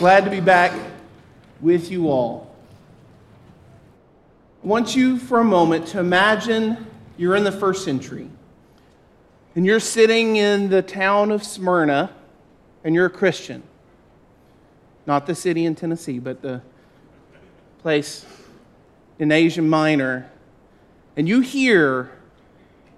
[0.00, 0.72] Glad to be back
[1.60, 2.56] with you all.
[4.64, 6.86] I want you for a moment to imagine
[7.18, 8.30] you're in the first century
[9.54, 12.10] and you're sitting in the town of Smyrna
[12.82, 13.62] and you're a Christian.
[15.04, 16.62] Not the city in Tennessee, but the
[17.80, 18.24] place
[19.18, 20.30] in Asia Minor.
[21.14, 22.10] And you hear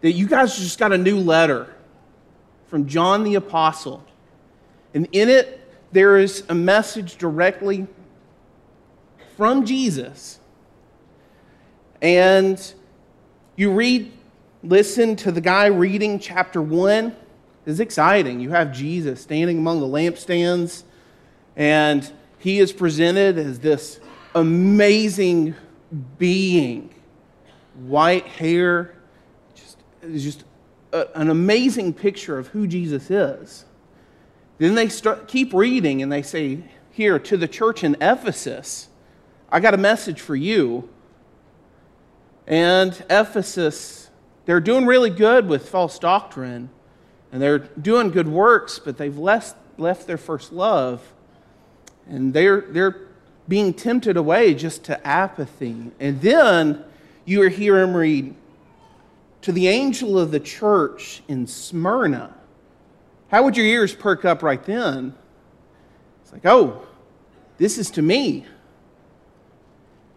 [0.02, 1.66] that you guys just got a new letter
[2.68, 4.04] from John the Apostle.
[4.94, 5.61] And in it,
[5.93, 7.86] there is a message directly
[9.36, 10.40] from Jesus.
[12.00, 12.75] And
[13.57, 14.11] you read,
[14.63, 17.14] listen to the guy reading chapter one.
[17.64, 18.40] It's exciting.
[18.40, 20.82] You have Jesus standing among the lampstands,
[21.54, 24.00] and he is presented as this
[24.35, 25.54] amazing
[26.18, 26.93] being.
[27.77, 28.96] White hair,
[29.54, 29.79] just,
[30.13, 30.44] just
[30.93, 33.64] a, an amazing picture of who Jesus is.
[34.62, 36.61] Then they start, keep reading and they say,
[36.92, 38.86] Here, to the church in Ephesus,
[39.50, 40.88] I got a message for you.
[42.46, 44.08] And Ephesus,
[44.44, 46.70] they're doing really good with false doctrine
[47.33, 51.12] and they're doing good works, but they've left, left their first love.
[52.06, 53.08] And they're, they're
[53.48, 55.90] being tempted away just to apathy.
[55.98, 56.84] And then
[57.24, 58.36] you hear him read,
[59.40, 62.36] To the angel of the church in Smyrna.
[63.33, 65.14] How would your ears perk up right then?
[66.22, 66.86] It's like, oh,
[67.56, 68.44] this is to me.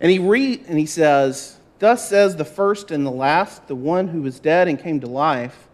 [0.02, 4.10] And he read and he says, Thus says the first and the last, the one
[4.10, 5.70] who was dead and came to life.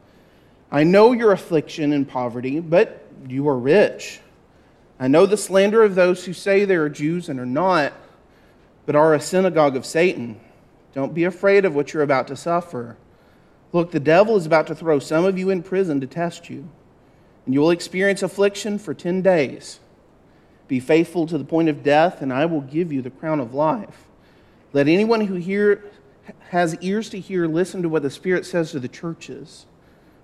[0.72, 4.20] I know your affliction and poverty, but you are rich.
[5.00, 7.92] I know the slander of those who say they are Jews and are not,
[8.86, 10.40] but are a synagogue of Satan.
[10.94, 12.98] Don't be afraid of what you're about to suffer.
[13.74, 16.70] Look, the devil is about to throw some of you in prison to test you
[17.46, 19.80] and you will experience affliction for 10 days.
[20.68, 23.54] Be faithful to the point of death, and I will give you the crown of
[23.54, 24.06] life.
[24.74, 25.84] Let anyone who hear,
[26.50, 29.66] has ears to hear listen to what the Spirit says to the churches.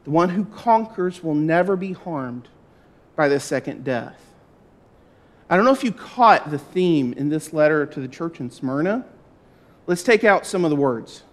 [0.05, 2.47] The one who conquers will never be harmed
[3.15, 4.21] by the second death.
[5.49, 8.51] I don't know if you caught the theme in this letter to the church in
[8.51, 9.05] Smyrna.
[9.85, 11.23] Let's take out some of the words.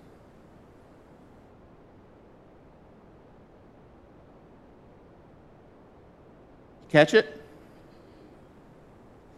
[6.95, 7.43] Catch it?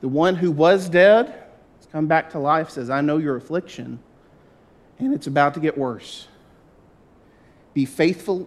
[0.02, 3.98] The one who was dead has come back to life, says, I know your affliction,
[4.98, 6.28] and it's about to get worse.
[7.72, 8.46] Be faithful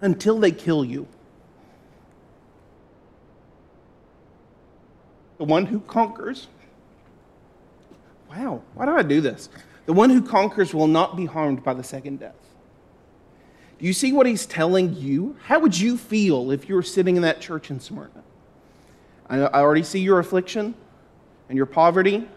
[0.00, 1.06] until they kill you.
[5.36, 6.48] The one who conquers.
[8.30, 9.50] Wow, why do I do this?
[9.84, 12.39] The one who conquers will not be harmed by the second death.
[13.80, 15.36] Do you see what he's telling you?
[15.44, 18.22] How would you feel if you were sitting in that church in Smyrna?
[19.26, 20.74] I already see your affliction
[21.48, 22.28] and your poverty,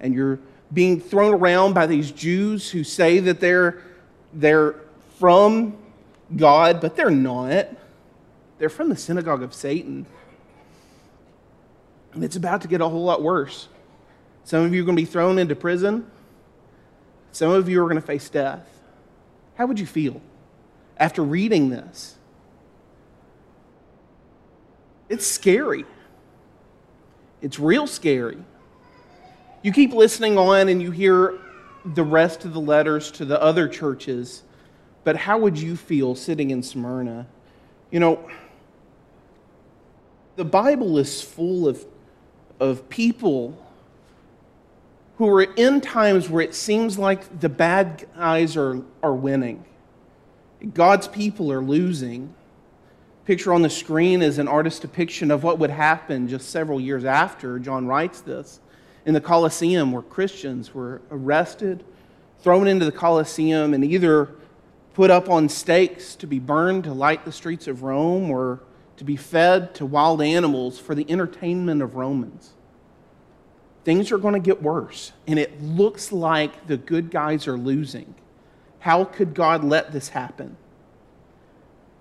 [0.00, 0.38] and you're
[0.72, 3.82] being thrown around by these Jews who say that they're,
[4.34, 4.74] they're
[5.18, 5.78] from
[6.36, 7.68] God, but they're not.
[8.58, 10.04] They're from the synagogue of Satan.
[12.12, 13.68] And it's about to get a whole lot worse.
[14.44, 16.06] Some of you are going to be thrown into prison.
[17.30, 18.68] Some of you are going to face death.
[19.54, 20.20] How would you feel?
[20.96, 22.16] After reading this.
[25.08, 25.84] It's scary.
[27.40, 28.38] It's real scary.
[29.62, 31.38] You keep listening on and you hear
[31.84, 34.42] the rest of the letters to the other churches,
[35.04, 37.26] but how would you feel sitting in Smyrna?
[37.90, 38.30] You know,
[40.36, 41.84] the Bible is full of,
[42.58, 43.58] of people
[45.18, 49.64] who are in times where it seems like the bad guys are, are winning.
[50.74, 52.34] God's people are losing.
[53.24, 57.04] Picture on the screen is an artist's depiction of what would happen just several years
[57.04, 58.60] after John writes this.
[59.04, 61.84] In the Colosseum, where Christians were arrested,
[62.40, 64.30] thrown into the Colosseum, and either
[64.94, 68.60] put up on stakes to be burned to light the streets of Rome or
[68.98, 72.52] to be fed to wild animals for the entertainment of Romans.
[73.84, 78.14] Things are going to get worse, and it looks like the good guys are losing.
[78.82, 80.56] How could God let this happen?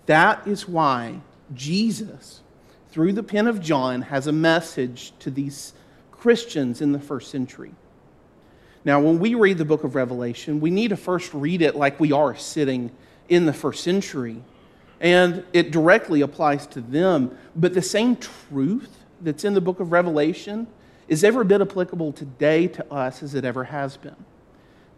[0.07, 1.22] That is why
[1.54, 2.42] Jesus,
[2.89, 5.74] through the pen of John, has a message to these
[6.12, 7.74] Christians in the first century.
[8.83, 12.00] Now, when we read the book of Revelation, we need to first read it like
[12.00, 12.89] we are sitting
[13.30, 14.42] in the first century.
[15.00, 17.38] And it directly applies to them.
[17.56, 18.89] But the same truth
[19.22, 20.66] that's in the book of Revelation
[21.07, 24.16] is every bit applicable today to us as it ever has been.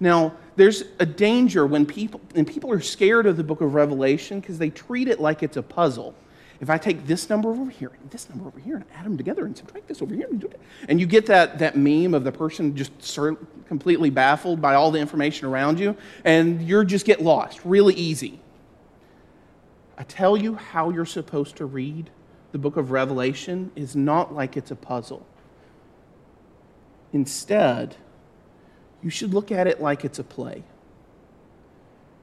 [0.03, 4.41] Now, there's a danger when people, and people are scared of the book of Revelation
[4.41, 6.13] because they treat it like it's a puzzle.
[6.59, 9.15] if I take this number over here and this number over here and add them
[9.15, 10.55] together and subtract this over here and
[10.89, 12.91] and you get that, that meme of the person just
[13.69, 15.95] completely baffled by all the information around you,
[16.25, 18.41] and you just get lost really easy.
[19.97, 22.09] I tell you how you're supposed to read
[22.51, 25.25] the book of Revelation is not like it's a puzzle.
[27.13, 27.95] Instead,
[29.03, 30.63] you should look at it like it's a play.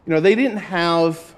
[0.06, 1.36] You know, they didn't have,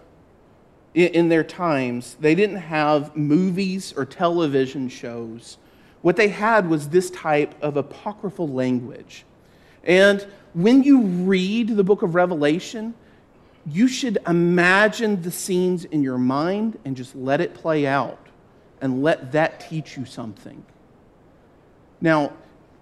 [0.94, 5.58] in their times, they didn't have movies or television shows.
[6.02, 9.24] What they had was this type of apocryphal language.
[9.84, 12.94] And when you read the book of Revelation,
[13.66, 18.18] you should imagine the scenes in your mind and just let it play out
[18.80, 20.64] and let that teach you something.
[22.00, 22.32] Now,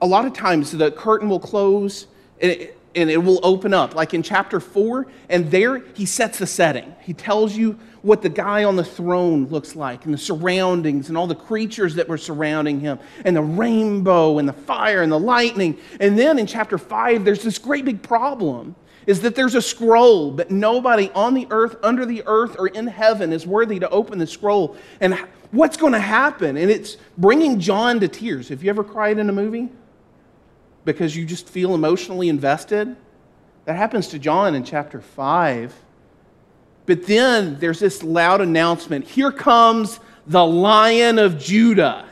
[0.01, 2.07] a lot of times the curtain will close
[2.41, 6.39] and it, and it will open up, like in chapter four, and there he sets
[6.39, 6.95] the setting.
[7.01, 11.17] He tells you what the guy on the throne looks like, and the surroundings, and
[11.17, 15.21] all the creatures that were surrounding him, and the rainbow, and the fire, and the
[15.21, 15.79] lightning.
[16.01, 18.75] And then in chapter five, there's this great big problem
[19.07, 22.87] is that there's a scroll, but nobody on the earth, under the earth, or in
[22.87, 24.77] heaven is worthy to open the scroll.
[25.01, 25.15] And
[25.53, 26.57] what's going to happen?
[26.57, 28.49] And it's bringing John to tears.
[28.51, 29.71] Have you ever cried in a movie?
[30.85, 32.97] Because you just feel emotionally invested?
[33.65, 35.75] That happens to John in chapter 5.
[36.87, 42.07] But then there's this loud announcement here comes the Lion of Judah.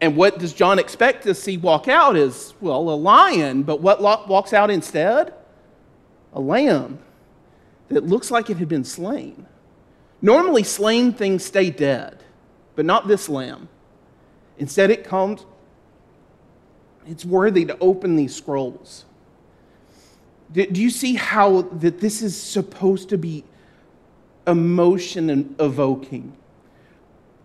[0.00, 4.00] And what does John expect to see walk out is, well, a lion, but what
[4.28, 5.34] walks out instead?
[6.32, 7.00] A lamb
[7.88, 9.46] that looks like it had been slain.
[10.22, 12.22] Normally, slain things stay dead,
[12.76, 13.68] but not this lamb.
[14.58, 15.44] Instead, it comes,
[17.06, 19.04] it's worthy to open these scrolls.
[20.52, 23.44] Do you see how that this is supposed to be
[24.46, 26.36] emotion evoking?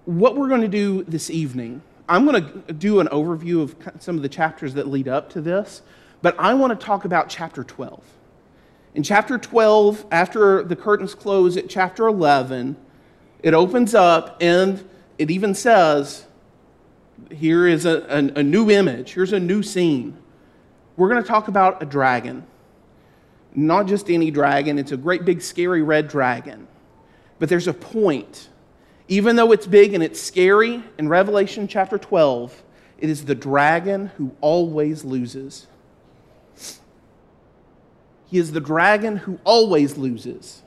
[0.06, 4.16] What we're going to do this evening I'm going to do an overview of some
[4.16, 5.82] of the chapters that lead up to this,
[6.22, 8.04] but I want to talk about chapter 12.
[8.94, 12.76] In chapter 12, after the curtains close at chapter 11,
[13.42, 14.88] it opens up and
[15.18, 16.26] it even says,
[17.32, 20.18] here is a, a, a new image, here's a new scene.
[20.98, 22.46] We're going to talk about a dragon.
[23.54, 26.68] Not just any dragon, it's a great big scary red dragon.
[27.40, 28.50] But there's a point
[29.08, 32.64] even though it's big and it's scary, in Revelation chapter 12,
[32.98, 35.68] it is the dragon who always loses.
[38.28, 40.64] He is the dragon who always loses.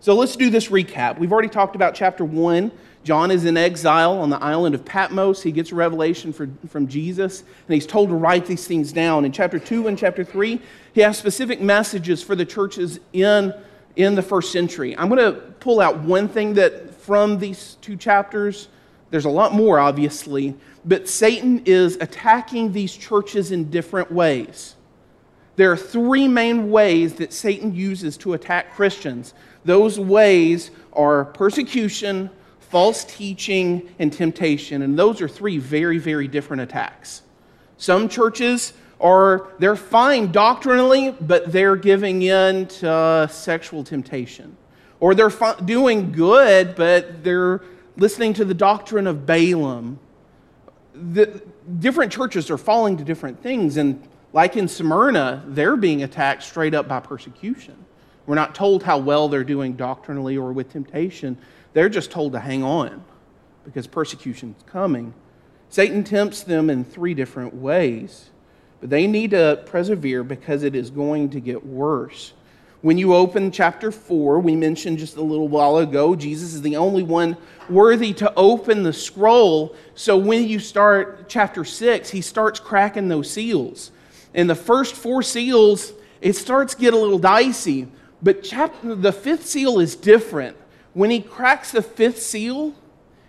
[0.00, 1.18] So let's do this recap.
[1.18, 2.70] We've already talked about chapter 1.
[3.02, 5.42] John is in exile on the island of Patmos.
[5.42, 9.24] He gets a revelation for, from Jesus, and he's told to write these things down.
[9.24, 10.60] In chapter 2 and chapter 3,
[10.92, 13.52] he has specific messages for the churches in,
[13.96, 14.96] in the first century.
[14.96, 18.68] I'm going to pull out one thing that from these two chapters.
[19.10, 20.54] There's a lot more, obviously,
[20.84, 24.76] but Satan is attacking these churches in different ways.
[25.58, 29.34] There are three main ways that Satan uses to attack Christians.
[29.64, 34.82] Those ways are persecution, false teaching, and temptation.
[34.82, 37.22] And those are three very, very different attacks.
[37.76, 44.56] Some churches are they're fine doctrinally, but they're giving in to sexual temptation.
[45.00, 45.32] Or they're
[45.64, 47.62] doing good, but they're
[47.96, 49.98] listening to the doctrine of Balaam.
[50.94, 51.42] The,
[51.80, 53.76] different churches are falling to different things.
[53.76, 54.00] And
[54.32, 57.76] like in Smyrna, they're being attacked straight up by persecution.
[58.26, 61.38] We're not told how well they're doing doctrinally or with temptation.
[61.72, 63.02] They're just told to hang on
[63.64, 65.14] because persecution is coming.
[65.70, 68.30] Satan tempts them in three different ways,
[68.80, 72.32] but they need to persevere because it is going to get worse.
[72.80, 76.76] When you open chapter 4, we mentioned just a little while ago, Jesus is the
[76.76, 77.36] only one
[77.68, 79.74] worthy to open the scroll.
[79.94, 83.90] So when you start chapter 6, he starts cracking those seals.
[84.34, 87.88] And the first four seals, it starts to get a little dicey.
[88.22, 90.56] But chapter, the fifth seal is different.
[90.92, 92.74] When he cracks the fifth seal,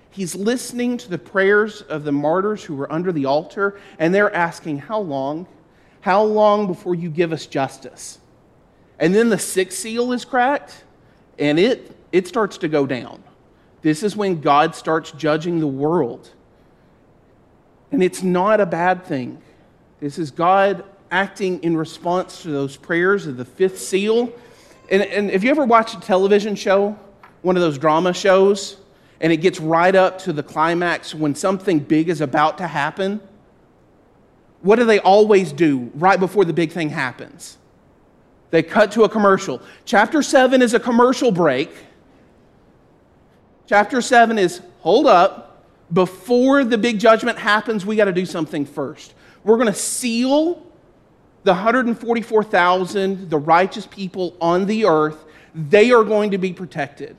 [0.09, 4.33] he's listening to the prayers of the martyrs who were under the altar, and they're
[4.33, 5.47] asking, How long?
[6.01, 8.19] How long before you give us justice?
[8.99, 10.83] And then the sixth seal is cracked,
[11.37, 13.23] and it, it starts to go down.
[13.81, 16.29] This is when God starts judging the world.
[17.91, 19.41] And it's not a bad thing.
[19.99, 24.31] This is God acting in response to those prayers of the fifth seal.
[24.89, 26.97] And, and if you ever watch a television show,
[27.41, 28.77] one of those drama shows,
[29.19, 33.19] and it gets right up to the climax when something big is about to happen,
[34.61, 37.57] what do they always do right before the big thing happens?
[38.51, 39.61] They cut to a commercial.
[39.85, 41.71] Chapter 7 is a commercial break.
[43.67, 45.45] Chapter 7 is hold up.
[45.91, 49.13] Before the big judgment happens, we got to do something first.
[49.43, 50.65] We're going to seal
[51.43, 55.25] the 144,000, the righteous people on the earth.
[55.55, 57.15] They are going to be protected.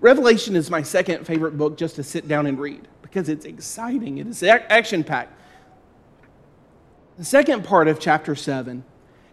[0.00, 4.18] Revelation is my second favorite book just to sit down and read because it's exciting.
[4.18, 5.32] It is action packed.
[7.18, 8.82] The second part of chapter 7,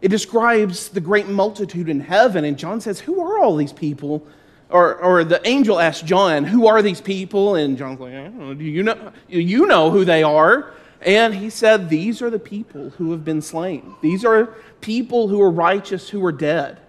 [0.02, 2.46] it describes the great multitude in heaven.
[2.46, 4.28] And John says, Who are all these people?
[4.70, 7.56] Or, or the angel asked John, Who are these people?
[7.56, 10.74] And John's like, Do you know, you know who they are?
[11.02, 13.96] And he said, These are the people who have been slain.
[14.02, 16.80] These are people who are righteous who are dead.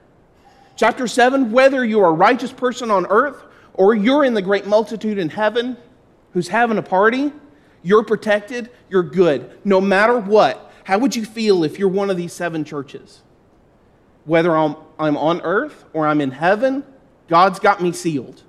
[0.77, 3.43] Chapter 7 Whether you're a righteous person on earth
[3.75, 5.77] or you're in the great multitude in heaven
[6.33, 7.33] who's having a party,
[7.83, 9.59] you're protected, you're good.
[9.65, 13.23] No matter what, how would you feel if you're one of these seven churches?
[14.25, 16.85] Whether I'm, I'm on earth or I'm in heaven,
[17.31, 18.43] God's got me sealed.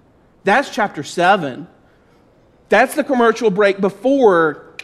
[0.44, 1.68] That's chapter 7.
[2.68, 4.76] That's the commercial break before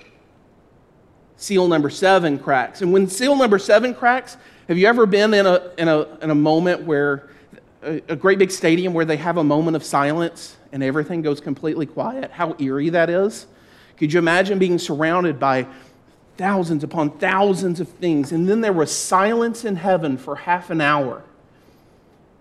[1.36, 2.82] seal number 7 cracks.
[2.82, 4.38] And when seal number 7 cracks,
[4.68, 7.30] have you ever been in a, in a, in a moment where
[7.82, 11.42] a, a great big stadium where they have a moment of silence and everything goes
[11.42, 13.48] completely quiet, how eerie that is.
[13.98, 15.66] Could you imagine being surrounded by
[16.38, 20.82] thousands upon thousands of things, and then there was silence in heaven for half an
[20.82, 21.24] hour?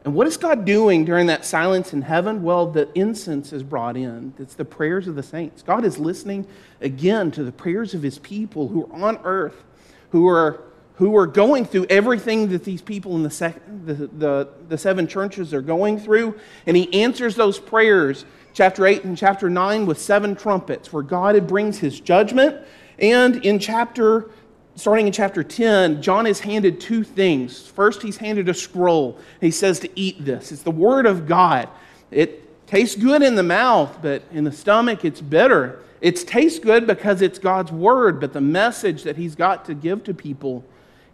[0.07, 2.45] And what is God doing during that silence in heaven?
[2.45, 4.35] Well, the incense is brought in.
[4.39, 5.63] It's the prayers of the saints.
[5.63, 6.47] God is listening
[6.81, 9.65] again to the prayers of his people who are on earth,
[10.11, 10.63] who are
[10.95, 15.07] who are going through everything that these people in the, sec- the, the, the, seven
[15.07, 16.39] churches are going through.
[16.67, 21.47] And he answers those prayers, chapter 8 and chapter 9, with seven trumpets, where God
[21.47, 22.57] brings his judgment.
[22.99, 24.31] And in chapter,
[24.77, 27.67] starting in chapter 10, John is handed two things.
[27.67, 29.19] First, he's handed a scroll.
[29.41, 30.53] He says to eat this.
[30.53, 31.69] It's the word of God.
[32.11, 35.83] It tastes good in the mouth, but in the stomach, it's bitter.
[36.01, 40.05] It tastes good because it's God's word, but the message that he's got to give
[40.05, 40.65] to people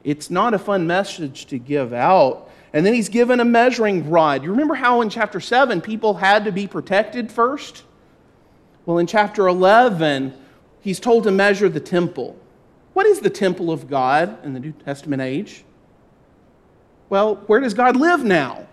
[0.05, 2.51] it's not a fun message to give out.
[2.73, 4.43] And then he's given a measuring rod.
[4.43, 7.85] You remember how in chapter 7 people had to be protected first?
[8.87, 10.33] Well, in chapter 11,
[10.81, 12.37] he's told to measure the temple.
[12.93, 15.65] What is the temple of God in the New Testament age?
[17.09, 18.67] Well, where does God live now?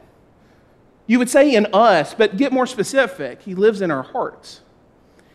[1.07, 3.41] You would say in us, but get more specific.
[3.41, 4.61] He lives in our hearts.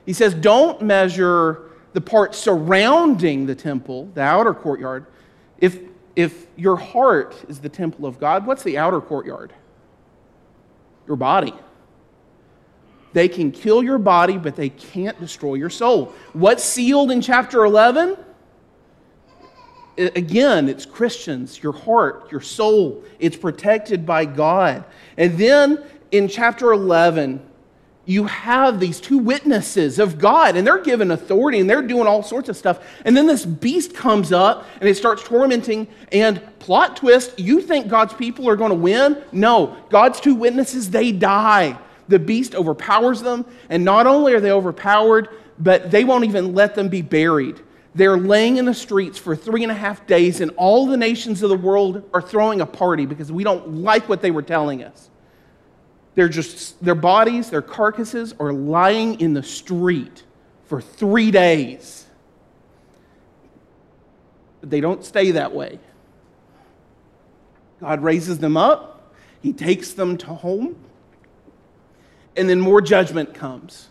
[0.06, 5.06] He says, don't measure the part surrounding the temple, the outer courtyard,
[5.58, 5.78] if,
[6.16, 9.52] if your heart is the temple of God, what's the outer courtyard?
[11.06, 11.54] Your body.
[13.12, 16.12] They can kill your body, but they can't destroy your soul.
[16.32, 18.16] What's sealed in chapter 11?
[19.96, 23.04] Again, it's Christians, your heart, your soul.
[23.18, 24.84] It's protected by God.
[25.16, 27.40] And then in chapter 11,
[28.06, 32.22] you have these two witnesses of God, and they're given authority and they're doing all
[32.22, 32.84] sorts of stuff.
[33.04, 35.86] And then this beast comes up and it starts tormenting.
[36.12, 39.22] And plot twist, you think God's people are going to win?
[39.32, 41.78] No, God's two witnesses, they die.
[42.08, 46.74] The beast overpowers them, and not only are they overpowered, but they won't even let
[46.74, 47.60] them be buried.
[47.94, 51.42] They're laying in the streets for three and a half days, and all the nations
[51.42, 54.82] of the world are throwing a party because we don't like what they were telling
[54.82, 55.10] us.
[56.16, 60.24] They're just, their bodies, their carcasses are lying in the street
[60.66, 62.06] for three days.
[64.60, 65.78] But they don't stay that way.
[67.80, 70.76] God raises them up, He takes them to home,
[72.36, 73.88] and then more judgment comes.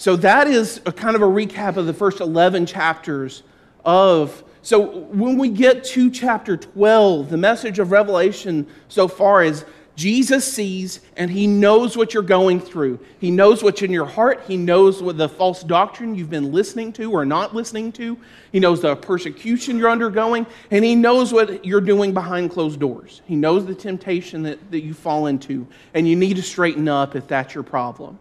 [0.00, 3.42] So that is a kind of a recap of the first 11 chapters
[3.84, 4.42] of.
[4.62, 9.66] So when we get to chapter 12, the message of Revelation so far is
[9.96, 12.98] Jesus sees and he knows what you're going through.
[13.18, 14.42] He knows what's in your heart.
[14.48, 18.16] He knows what the false doctrine you've been listening to or not listening to.
[18.52, 20.46] He knows the persecution you're undergoing.
[20.70, 23.20] And he knows what you're doing behind closed doors.
[23.26, 25.66] He knows the temptation that, that you fall into.
[25.92, 28.18] And you need to straighten up if that's your problem.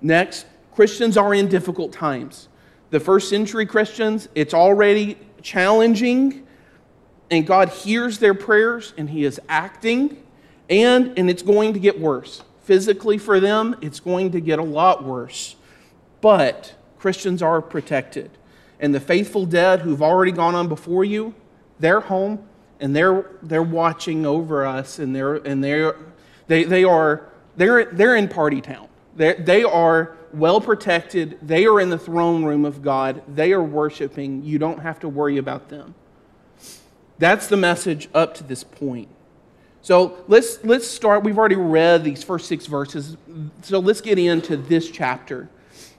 [0.00, 2.48] Next, Christians are in difficult times.
[2.90, 6.46] The first century Christians, it's already challenging.
[7.30, 10.22] And God hears their prayers and he is acting
[10.68, 12.42] and, and it's going to get worse.
[12.62, 15.56] Physically, for them, it's going to get a lot worse.
[16.20, 18.30] But Christians are protected.
[18.80, 21.34] And the faithful dead who've already gone on before you,
[21.78, 22.46] they're home
[22.80, 25.96] and they're, they're watching over us and, they're, and they're,
[26.46, 28.88] they, they are they're, they're in party town.
[29.16, 31.38] They're, they are well protected.
[31.42, 33.22] They are in the throne room of God.
[33.28, 34.44] They are worshiping.
[34.44, 35.94] You don't have to worry about them.
[37.18, 39.08] That's the message up to this point.
[39.82, 41.24] So let's, let's start.
[41.24, 43.16] We've already read these first six verses.
[43.62, 45.48] So let's get into this chapter.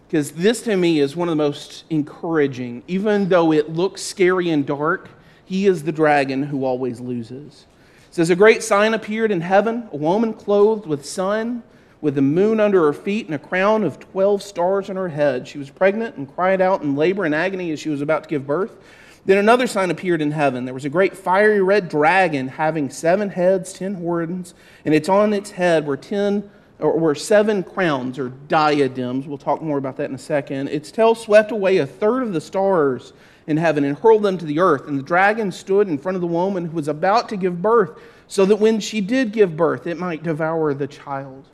[0.08, 2.84] Because this to me is one of the most encouraging.
[2.88, 5.10] Even though it looks scary and dark,
[5.46, 7.66] he is the dragon who always loses.
[8.10, 11.64] It says, A great sign appeared in heaven a woman clothed with sun,
[12.02, 15.48] with the moon under her feet, and a crown of 12 stars on her head.
[15.48, 18.30] She was pregnant and cried out in labor and agony as she was about to
[18.30, 18.78] give birth.
[19.26, 20.66] Then another sign appeared in heaven.
[20.66, 24.54] There was a great fiery red dragon having seven heads, ten horns,
[24.86, 26.50] and it's on its head were ten
[26.80, 29.28] or were seven crowns or diadems.
[29.28, 30.68] We'll talk more about that in a second.
[30.68, 33.14] Its tail swept away a third of the stars
[33.48, 34.88] in heaven and hurled them to the earth.
[34.88, 38.00] And the dragon stood in front of the woman who was about to give birth,
[38.28, 41.48] so that when she did give birth, it might devour the child.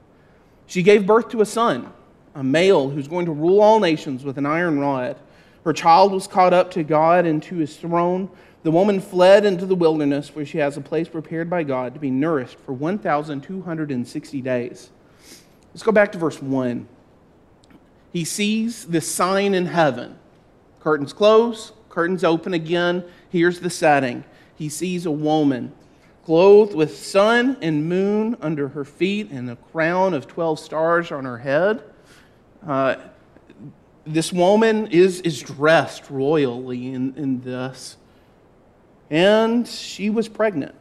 [0.71, 1.91] She gave birth to a son,
[2.33, 5.17] a male who's going to rule all nations with an iron rod.
[5.65, 8.29] Her child was caught up to God and to his throne.
[8.63, 11.99] The woman fled into the wilderness where she has a place prepared by God to
[11.99, 14.91] be nourished for 1,260 days.
[15.73, 16.87] Let's go back to verse 1.
[18.13, 20.17] He sees the sign in heaven.
[20.79, 23.03] Curtains close, curtains open again.
[23.29, 24.23] Here's the setting.
[24.55, 25.73] He sees a woman
[26.31, 31.25] clothed with sun and moon under her feet and a crown of 12 stars on
[31.25, 31.83] her head.
[32.65, 32.95] Uh,
[34.05, 37.97] this woman is, is dressed royally in, in this.
[39.09, 40.73] And she was pregnant,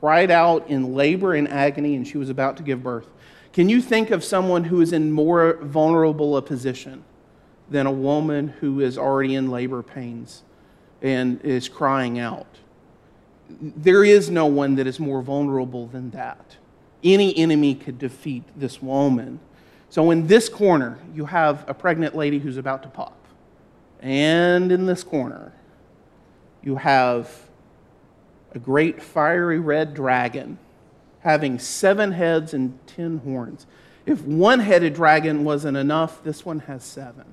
[0.00, 3.08] cried out in labor and agony, and she was about to give birth.
[3.52, 7.04] Can you think of someone who is in more vulnerable a position
[7.68, 10.44] than a woman who is already in labor pains
[11.02, 12.55] and is crying out?
[13.48, 16.56] There is no one that is more vulnerable than that.
[17.04, 19.40] Any enemy could defeat this woman.
[19.90, 23.16] So in this corner, you have a pregnant lady who's about to pop.
[24.00, 25.52] And in this corner,
[26.62, 27.30] you have
[28.52, 30.58] a great fiery red dragon
[31.20, 33.66] having seven heads and ten horns.
[34.06, 37.24] If one headed dragon wasn't enough, this one has seven.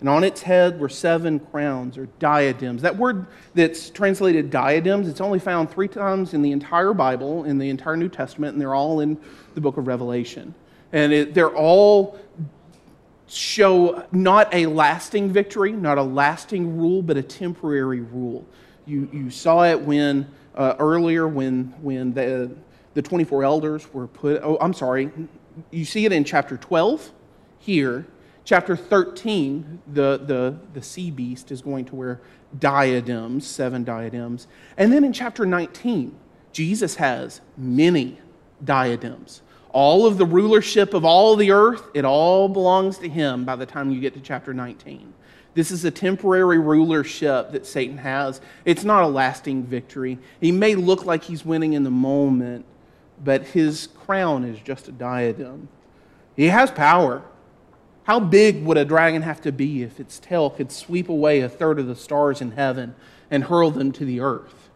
[0.00, 2.82] And on its head were seven crowns or diadems.
[2.82, 7.58] That word that's translated diadems, it's only found three times in the entire Bible, in
[7.58, 9.18] the entire New Testament, and they're all in
[9.54, 10.54] the book of Revelation.
[10.92, 12.18] And it, they're all
[13.26, 18.46] show not a lasting victory, not a lasting rule, but a temporary rule.
[18.86, 22.50] You, you saw it when uh, earlier when, when the,
[22.94, 25.10] the 24 elders were put, oh, I'm sorry,
[25.70, 27.10] you see it in chapter 12
[27.58, 28.06] here.
[28.48, 32.22] Chapter 13, the, the, the sea beast is going to wear
[32.58, 34.46] diadems, seven diadems.
[34.78, 36.16] And then in chapter 19,
[36.50, 38.18] Jesus has many
[38.64, 43.54] diadems all of the rulership of all the earth, it all belongs to him by
[43.54, 45.12] the time you get to chapter 19.
[45.52, 48.40] This is a temporary rulership that Satan has.
[48.64, 50.18] It's not a lasting victory.
[50.40, 52.64] He may look like he's winning in the moment,
[53.22, 55.68] but his crown is just a diadem.
[56.34, 57.22] He has power.
[58.08, 61.48] How big would a dragon have to be if its tail could sweep away a
[61.48, 62.94] third of the stars in heaven
[63.30, 64.70] and hurl them to the earth?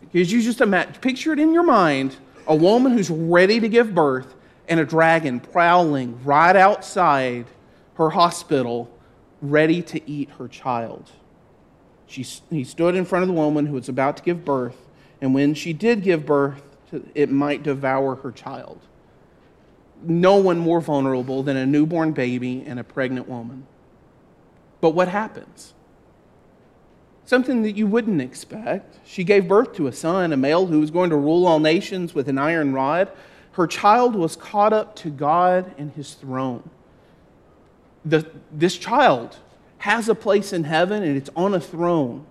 [0.00, 3.94] Because you just imagine, picture it in your mind a woman who's ready to give
[3.94, 4.34] birth
[4.68, 7.44] and a dragon prowling right outside
[7.96, 8.90] her hospital,
[9.42, 11.10] ready to eat her child.
[12.06, 14.78] She, he stood in front of the woman who was about to give birth,
[15.20, 16.62] and when she did give birth,
[17.14, 18.80] it might devour her child.
[20.02, 23.66] No one more vulnerable than a newborn baby and a pregnant woman.
[24.80, 25.74] But what happens?
[27.30, 28.98] something that you wouldn't expect.
[29.06, 32.12] She gave birth to a son, a male who was going to rule all nations
[32.12, 33.08] with an iron rod.
[33.52, 36.68] Her child was caught up to God and his throne.
[38.04, 39.36] The, this child
[39.78, 42.26] has a place in heaven and it's on a throne.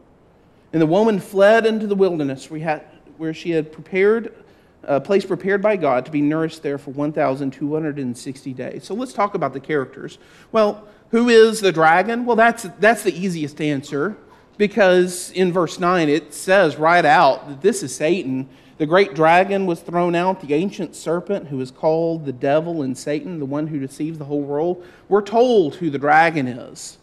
[0.73, 4.35] And the woman fled into the wilderness where, where she had prepared
[4.83, 8.83] a place prepared by God to be nourished there for 1,260 days.
[8.85, 10.17] So let's talk about the characters.
[10.51, 12.25] Well, who is the dragon?
[12.25, 14.15] Well, that's, that's the easiest answer
[14.57, 18.47] because in verse 9 it says right out that this is Satan.
[18.77, 22.97] The great dragon was thrown out, the ancient serpent who is called the devil and
[22.97, 24.85] Satan, the one who deceives the whole world.
[25.07, 26.97] We're told who the dragon is.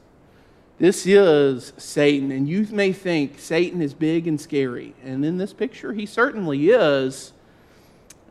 [0.78, 5.54] This is Satan, and you may think Satan is big and scary, and in this
[5.54, 7.32] picture he certainly is.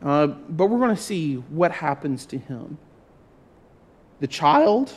[0.02, 2.78] Uh, but we're going to see what happens to him.
[4.20, 4.92] The child,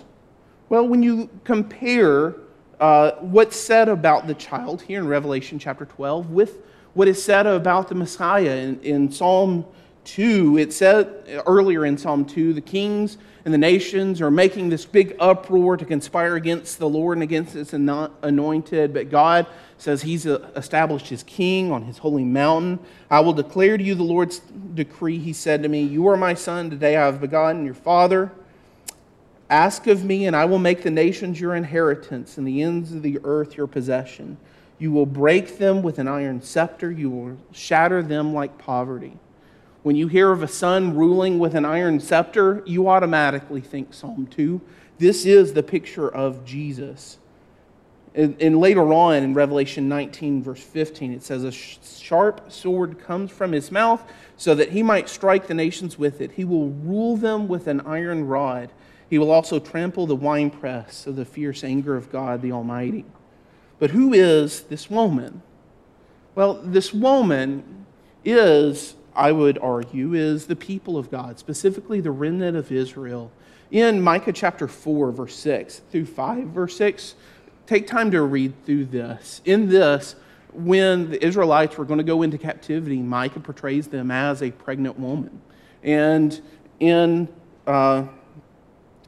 [0.70, 2.36] well, when you compare
[2.80, 6.60] uh, what's said about the child here in Revelation chapter 12 with
[6.94, 9.66] what is said about the Messiah in, in Psalm
[10.06, 14.86] 2, it said earlier in Psalm 2, the kings and the nations are making this
[14.86, 18.94] big uproar to conspire against the Lord and against his anointed.
[18.94, 19.48] But God
[19.82, 22.80] says he's uh, established his king on his holy mountain.
[23.10, 25.18] I will declare to you the Lord's decree.
[25.20, 26.70] He said to me, You are my son.
[26.70, 28.32] Today I have begotten your father.
[29.50, 33.02] Ask of me, and I will make the nations your inheritance and the ends of
[33.02, 34.38] the earth your possession.
[34.78, 39.18] You will break them with an iron scepter, you will shatter them like poverty.
[39.82, 44.28] When you hear of a son ruling with an iron scepter, you automatically think Psalm
[44.28, 44.62] 2.
[44.98, 47.18] This is the picture of Jesus.
[48.20, 53.54] And, later on in Revelation 19, verse 15, it says, A sharp sword comes from
[53.54, 54.04] his mouth
[54.36, 56.32] so that he might strike the nations with it.
[56.32, 58.72] He will rule them with an iron rod.
[59.10, 63.06] He will also trample the winepress of the fierce anger of God the Almighty.
[63.80, 65.42] But who is this woman?
[66.36, 67.86] Well, this woman
[68.26, 73.32] is I would argue, is the people of God, specifically the remnant of Israel.
[73.72, 77.16] In Micah chapter 4, verse 6 through 5, verse 6,
[77.70, 79.42] take time to read through this.
[79.46, 80.16] In this,
[80.54, 85.00] when the Israelites were going to go into captivity, Micah portrays them as a pregnant
[85.00, 85.40] woman.
[85.84, 86.42] And
[86.80, 87.30] in
[87.68, 88.06] uh,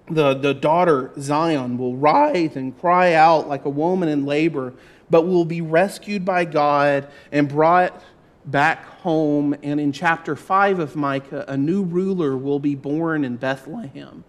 [0.07, 4.75] the, the daughter Zion will writhe and cry out like a woman in labor,
[5.09, 7.99] but will be rescued by God and brought
[8.45, 13.37] back home, and in chapter 5 of Micah, a new ruler will be born in
[13.37, 14.23] Bethlehem.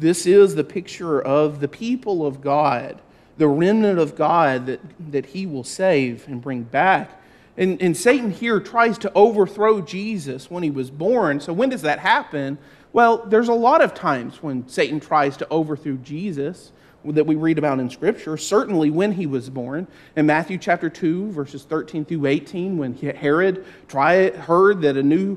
[0.00, 3.00] This is the picture of the people of God,
[3.42, 7.20] the remnant of God that, that he will save and bring back.
[7.56, 11.40] And, and Satan here tries to overthrow Jesus when he was born.
[11.40, 12.56] So, when does that happen?
[12.92, 16.70] Well, there's a lot of times when Satan tries to overthrow Jesus
[17.04, 19.88] that we read about in Scripture, certainly when he was born.
[20.14, 25.36] In Matthew chapter 2, verses 13 through 18, when Herod tried, heard that a new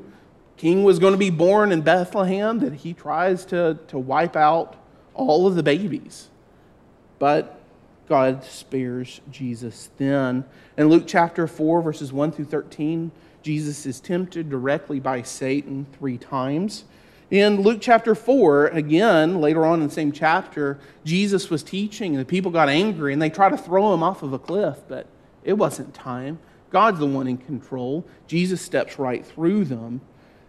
[0.56, 4.76] king was going to be born in Bethlehem, that he tries to, to wipe out
[5.12, 6.28] all of the babies.
[7.18, 7.56] But
[8.08, 10.44] God spares Jesus then.
[10.76, 13.10] In Luke chapter 4, verses 1 through 13,
[13.42, 16.84] Jesus is tempted directly by Satan three times.
[17.30, 22.20] In Luke chapter 4, again, later on in the same chapter, Jesus was teaching, and
[22.20, 25.06] the people got angry and they tried to throw him off of a cliff, but
[25.42, 26.38] it wasn't time.
[26.70, 28.04] God's the one in control.
[28.26, 30.00] Jesus steps right through them.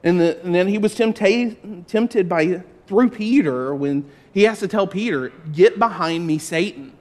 [0.04, 4.68] And, the, and then he was tempted, tempted by through Peter when he has to
[4.68, 6.97] tell Peter, Get behind me, Satan.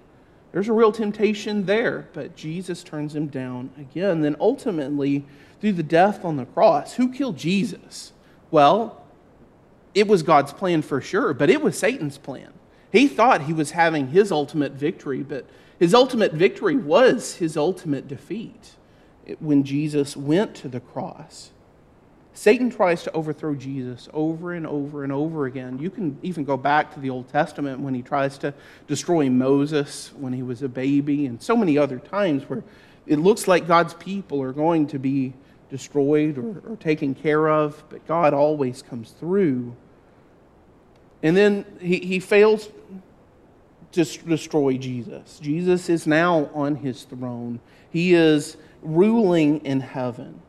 [0.56, 4.22] There's a real temptation there, but Jesus turns him down again.
[4.22, 5.26] Then ultimately,
[5.60, 8.14] through the death on the cross, who killed Jesus?
[8.50, 9.04] Well,
[9.94, 12.54] it was God's plan for sure, but it was Satan's plan.
[12.90, 15.44] He thought he was having his ultimate victory, but
[15.78, 18.76] his ultimate victory was his ultimate defeat
[19.40, 21.50] when Jesus went to the cross.
[22.36, 25.78] Satan tries to overthrow Jesus over and over and over again.
[25.78, 28.52] You can even go back to the Old Testament when he tries to
[28.86, 32.62] destroy Moses when he was a baby, and so many other times where
[33.06, 35.32] it looks like God's people are going to be
[35.70, 39.74] destroyed or, or taken care of, but God always comes through.
[41.22, 42.68] And then he, he fails
[43.92, 45.38] to destroy Jesus.
[45.38, 50.42] Jesus is now on his throne, he is ruling in heaven.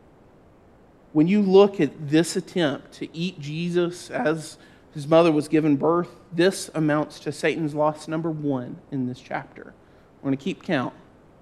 [1.17, 4.59] When you look at this attempt to eat Jesus as
[4.93, 9.73] his mother was given birth, this amounts to Satan's loss number one in this chapter.
[10.21, 10.93] We're going to keep count.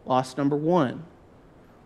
[0.05, 1.03] Loss number one.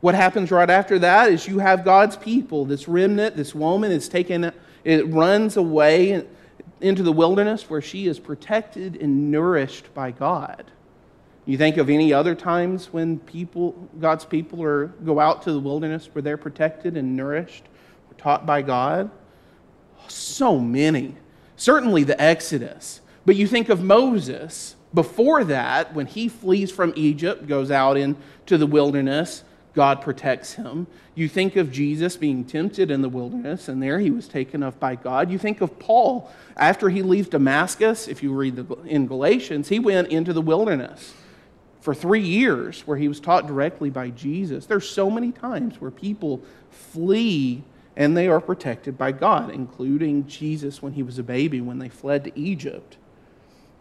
[0.01, 2.63] What happens right after that is you have God's people.
[2.63, 6.27] This remnant, this woman is taken, it runs away
[6.81, 10.69] into the wilderness where she is protected and nourished by God.
[11.47, 15.59] You think of any other times when people, God's people are, go out to the
[15.59, 17.63] wilderness where they're protected and nourished,
[18.19, 19.09] taught by God?
[20.07, 21.15] So many.
[21.55, 23.01] Certainly the Exodus.
[23.25, 24.75] But you think of Moses.
[24.93, 30.87] Before that, when he flees from Egypt, goes out into the wilderness, God protects him.
[31.13, 34.79] You think of Jesus being tempted in the wilderness, and there he was taken up
[34.79, 35.29] by God.
[35.29, 39.79] You think of Paul after he leaves Damascus, if you read the, in Galatians, he
[39.79, 41.13] went into the wilderness
[41.81, 44.65] for three years where he was taught directly by Jesus.
[44.65, 47.63] There's so many times where people flee
[47.99, 51.89] and they are protected by God, including Jesus when he was a baby when they
[51.89, 52.95] fled to Egypt.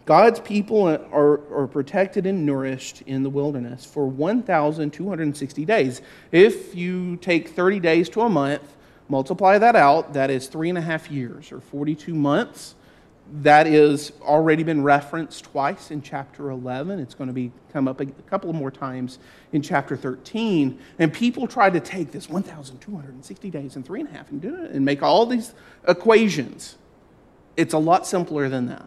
[0.06, 6.02] God's people are, are protected and nourished in the wilderness for 1,260 days.
[6.32, 8.74] If you take 30 days to a month,
[9.08, 12.74] multiply that out, that is three and a half years or 42 months.
[13.42, 16.98] That is already been referenced twice in chapter 11.
[16.98, 19.18] It's going to be come up a couple more times
[19.52, 20.78] in chapter 13.
[20.98, 24.54] And people try to take this 1,260 days and three and a half and do
[24.62, 25.54] it and make all these
[25.86, 26.76] equations.
[27.56, 28.86] It's a lot simpler than that.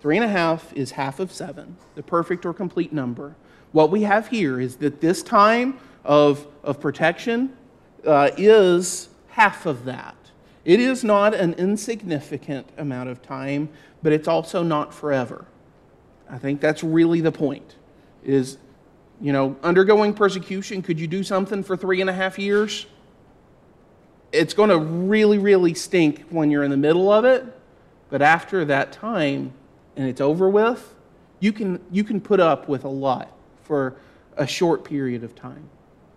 [0.00, 3.36] Three and a half is half of seven, the perfect or complete number.
[3.72, 7.56] What we have here is that this time of, of protection
[8.06, 10.16] uh, is half of that.
[10.64, 13.68] It is not an insignificant amount of time,
[14.02, 15.44] but it's also not forever.
[16.30, 17.76] I think that's really the point.
[18.24, 18.58] Is,
[19.20, 22.86] you know, undergoing persecution, could you do something for three and a half years?
[24.30, 27.44] It's going to really, really stink when you're in the middle of it,
[28.08, 29.52] but after that time
[29.96, 30.94] and it's over with,
[31.40, 33.30] you can, you can put up with a lot
[33.64, 33.96] for
[34.36, 35.68] a short period of time.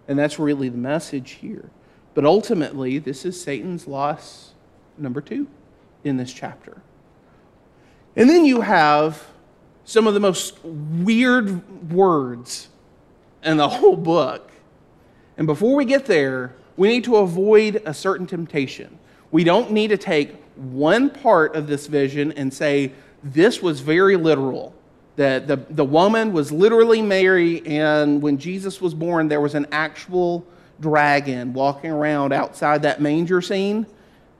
[0.08, 1.70] And that's really the message here.
[2.16, 4.54] But ultimately, this is Satan's loss
[4.98, 5.48] number two
[6.04, 6.82] in this chapter.
[8.16, 9.28] And then you have
[9.84, 12.70] some of the most weird words
[13.44, 14.50] in the whole book.
[15.38, 18.98] And before we get there, we need to avoid a certain temptation.
[19.32, 24.16] We don't need to take one part of this vision and say, this was very
[24.16, 24.74] literal.
[25.18, 29.68] That the, the woman was literally Mary, and when Jesus was born, there was an
[29.72, 30.46] actual
[30.80, 33.86] dragon walking around outside that manger scene,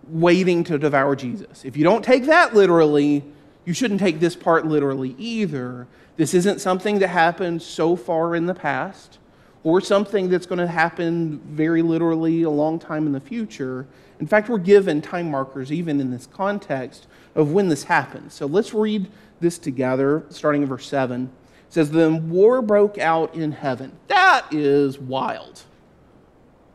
[0.08, 1.66] waiting to devour Jesus.
[1.66, 3.24] If you don't take that literally,
[3.66, 5.88] you shouldn't take this part literally either.
[6.18, 9.18] This isn't something that happened so far in the past
[9.64, 13.88] or something that's going to happen very literally a long time in the future.
[14.20, 18.32] In fact, we're given time markers even in this context of when this happened.
[18.32, 21.24] So let's read this together, starting in verse 7.
[21.24, 21.30] It
[21.74, 23.92] says, Then war broke out in heaven.
[24.08, 25.64] That is wild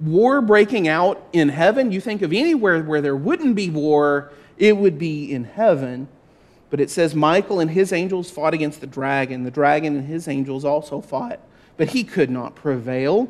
[0.00, 1.92] war breaking out in heaven.
[1.92, 6.08] You think of anywhere where there wouldn't be war, it would be in heaven.
[6.70, 9.42] But it says Michael and his angels fought against the dragon.
[9.42, 11.40] The dragon and his angels also fought,
[11.76, 13.28] but he could not prevail.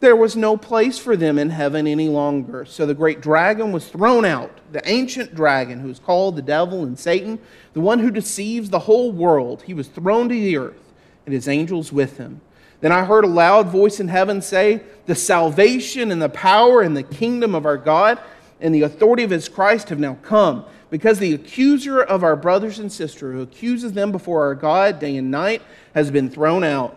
[0.00, 2.64] There was no place for them in heaven any longer.
[2.64, 6.84] So the great dragon was thrown out, the ancient dragon who is called the devil
[6.84, 7.40] and Satan,
[7.72, 9.62] the one who deceives the whole world.
[9.62, 10.92] He was thrown to the earth,
[11.26, 12.40] and his angels with him.
[12.80, 16.96] Then I heard a loud voice in heaven say, The salvation and the power and
[16.96, 18.18] the kingdom of our God
[18.60, 22.78] and the authority of his Christ have now come, because the accuser of our brothers
[22.78, 25.62] and sisters, who accuses them before our God day and night,
[25.94, 26.96] has been thrown out,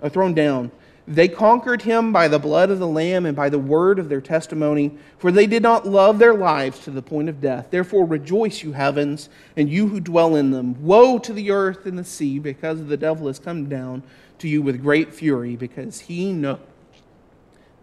[0.00, 0.70] or uh, thrown down.
[1.08, 4.20] They conquered him by the blood of the Lamb and by the word of their
[4.20, 7.68] testimony, for they did not love their lives to the point of death.
[7.70, 10.82] Therefore rejoice, you heavens, and you who dwell in them.
[10.84, 14.02] Woe to the earth and the sea, because the devil has come down
[14.38, 16.58] to you with great fury because he knows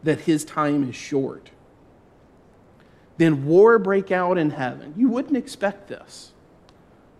[0.03, 1.49] that his time is short.
[3.17, 4.93] Then war break out in heaven.
[4.97, 6.33] You wouldn't expect this.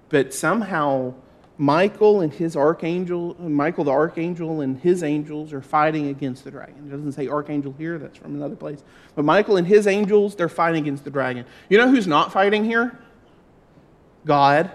[0.09, 1.13] But somehow
[1.57, 6.87] Michael and his archangel, Michael the archangel and his angels are fighting against the dragon.
[6.87, 8.83] It doesn't say archangel here, that's from another place.
[9.15, 11.45] But Michael and his angels, they're fighting against the dragon.
[11.69, 12.97] You know who's not fighting here?
[14.25, 14.71] God,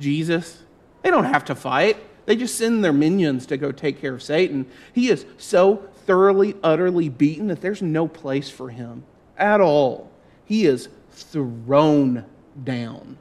[0.00, 0.62] Jesus.
[1.02, 1.96] They don't have to fight.
[2.26, 4.66] They just send their minions to go take care of Satan.
[4.92, 9.04] He is so thoroughly, utterly beaten that there's no place for him
[9.38, 10.10] at all.
[10.44, 12.24] He is thrown
[12.62, 13.16] down.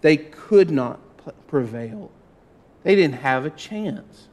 [0.00, 1.00] They could not
[1.48, 2.10] prevail,
[2.84, 4.28] they didn't have a chance.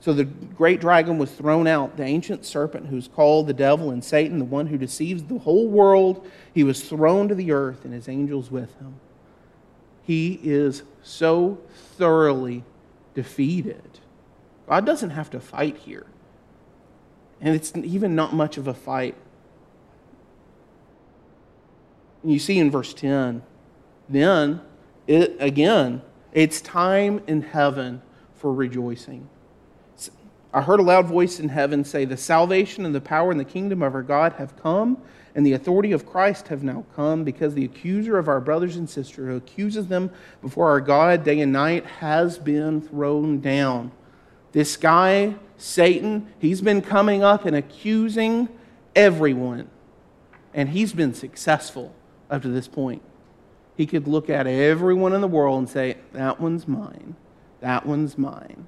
[0.00, 4.04] So the great dragon was thrown out, the ancient serpent who's called the devil and
[4.04, 6.24] Satan, the one who deceives the whole world.
[6.54, 9.00] He was thrown to the earth and his angels with him.
[10.06, 11.58] He is so
[11.98, 12.62] thoroughly
[13.14, 13.98] defeated.
[14.68, 16.06] God doesn't have to fight here.
[17.40, 19.16] And it's even not much of a fight.
[22.24, 23.42] You see in verse 10,
[24.08, 24.60] then,
[25.06, 28.00] it, again, it's time in heaven
[28.34, 29.28] for rejoicing.
[30.52, 33.44] I heard a loud voice in heaven say, The salvation and the power and the
[33.44, 35.02] kingdom of our God have come
[35.36, 38.88] and the authority of Christ have now come because the accuser of our brothers and
[38.88, 43.92] sisters who accuses them before our God day and night has been thrown down.
[44.52, 48.48] This guy, Satan, he's been coming up and accusing
[48.96, 49.68] everyone,
[50.54, 51.94] and he's been successful
[52.30, 53.02] up to this point.
[53.76, 57.14] He could look at everyone in the world and say, That one's mine,
[57.60, 58.66] that one's mine,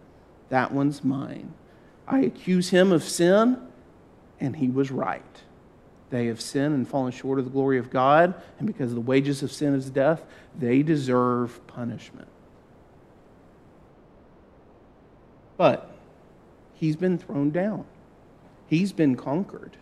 [0.50, 1.54] that one's mine.
[2.06, 3.58] I accuse him of sin,
[4.38, 5.24] and he was right.
[6.10, 9.42] They have sinned and fallen short of the glory of God, and because the wages
[9.42, 10.24] of sin is death,
[10.58, 12.28] they deserve punishment.
[15.56, 15.90] But
[16.74, 17.84] he's been thrown down,
[18.66, 19.76] he's been conquered.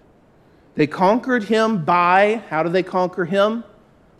[0.75, 3.65] They conquered him by, how do they conquer him?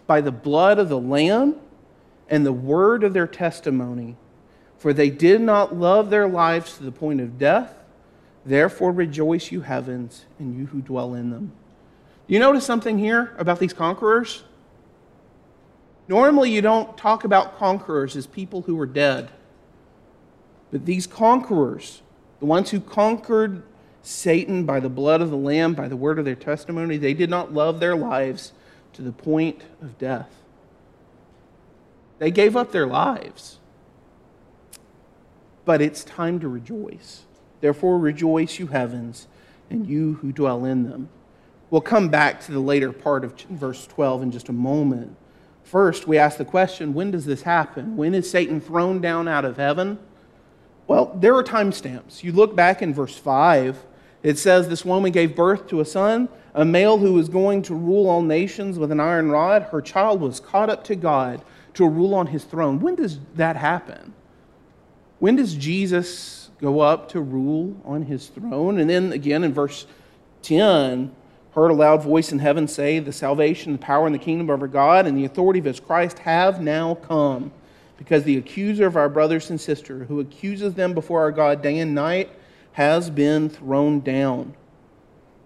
[0.07, 1.57] By the blood of the Lamb
[2.31, 4.17] and the word of their testimony.
[4.79, 7.75] For they did not love their lives to the point of death.
[8.47, 11.53] Therefore rejoice, you heavens, and you who dwell in them.
[12.27, 14.43] You notice something here about these conquerors?
[16.09, 19.31] Normally, you don't talk about conquerors as people who were dead.
[20.71, 22.03] But these conquerors,
[22.41, 23.63] the ones who conquered
[24.03, 27.31] Satan by the blood of the Lamb, by the word of their testimony, they did
[27.31, 28.53] not love their lives
[28.93, 30.31] to the point of death.
[32.19, 33.59] They gave up their lives.
[35.65, 37.25] But it's time to rejoice.
[37.61, 39.27] Therefore, rejoice, you heavens,
[39.69, 41.09] and you who dwell in them.
[41.71, 45.17] We'll come back to the later part of verse 12 in just a moment.
[45.65, 47.97] First, we ask the question when does this happen?
[47.97, 49.99] When is Satan thrown down out of heaven?
[50.87, 52.23] Well, there are timestamps.
[52.23, 53.85] You look back in verse 5,
[54.23, 57.75] it says, This woman gave birth to a son, a male who was going to
[57.75, 59.65] rule all nations with an iron rod.
[59.65, 61.43] Her child was caught up to God
[61.75, 62.79] to rule on his throne.
[62.79, 64.15] When does that happen?
[65.19, 68.79] When does Jesus go up to rule on his throne?
[68.79, 69.87] And then again in verse
[70.43, 71.15] 10,
[71.57, 74.61] heard a loud voice in heaven say, The salvation, the power, and the kingdom of
[74.61, 77.51] our God and the authority of his Christ have now come.
[77.97, 81.79] Because the accuser of our brothers and sisters, who accuses them before our God day
[81.79, 82.31] and night,
[82.73, 84.55] has been thrown down.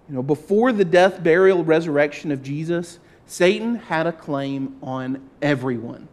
[0.09, 6.09] You know, before the death, burial, resurrection of Jesus, Satan had a claim on everyone.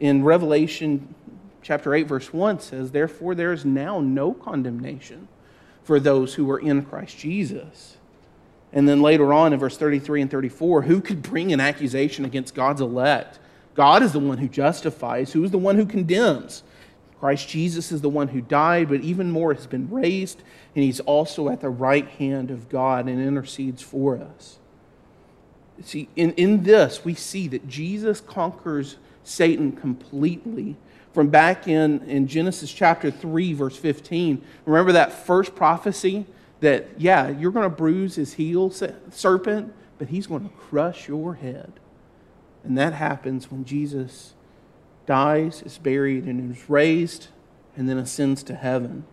[0.00, 1.14] In Revelation
[1.62, 5.28] chapter 8, verse 1 says, Therefore, there is now no condemnation
[5.84, 7.98] for those who are in Christ Jesus.
[8.72, 12.54] And then later on in verse 33 and 34, who could bring an accusation against
[12.54, 13.38] God's elect?
[13.74, 15.32] God is the one who justifies.
[15.32, 16.62] Who is the one who condemns?
[17.20, 20.42] Christ Jesus is the one who died, but even more has been raised,
[20.74, 24.58] and he's also at the right hand of God and intercedes for us.
[25.84, 30.76] See, in, in this, we see that Jesus conquers Satan completely.
[31.14, 36.26] From back in, in Genesis chapter 3, verse 15, remember that first prophecy
[36.62, 38.70] that, yeah, you're going to bruise his heel,
[39.10, 41.72] serpent, but he's going to crush your head.
[42.62, 44.34] And that happens when Jesus
[45.04, 47.28] dies, is buried, and is raised,
[47.76, 49.04] and then ascends to heaven.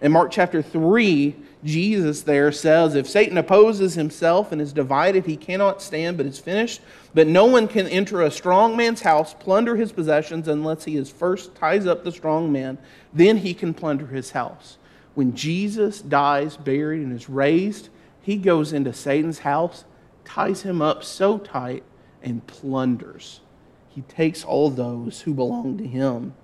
[0.00, 5.36] In Mark chapter 3, Jesus there says, If Satan opposes himself and is divided, he
[5.36, 6.80] cannot stand, but is finished.
[7.14, 11.10] But no one can enter a strong man's house, plunder his possessions, unless he is
[11.10, 12.76] first ties up the strong man.
[13.12, 14.77] Then he can plunder his house
[15.18, 17.88] when Jesus dies, buried, and is raised,
[18.22, 19.84] he goes into Satan's house,
[20.24, 21.82] ties him up so tight,
[22.22, 23.40] and plunders.
[23.88, 26.34] He takes all those who belong to him.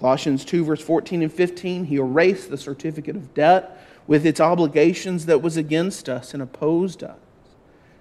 [0.00, 5.24] Colossians 2, verse 14 and 15, he erased the certificate of debt with its obligations
[5.24, 7.16] that was against us and opposed us,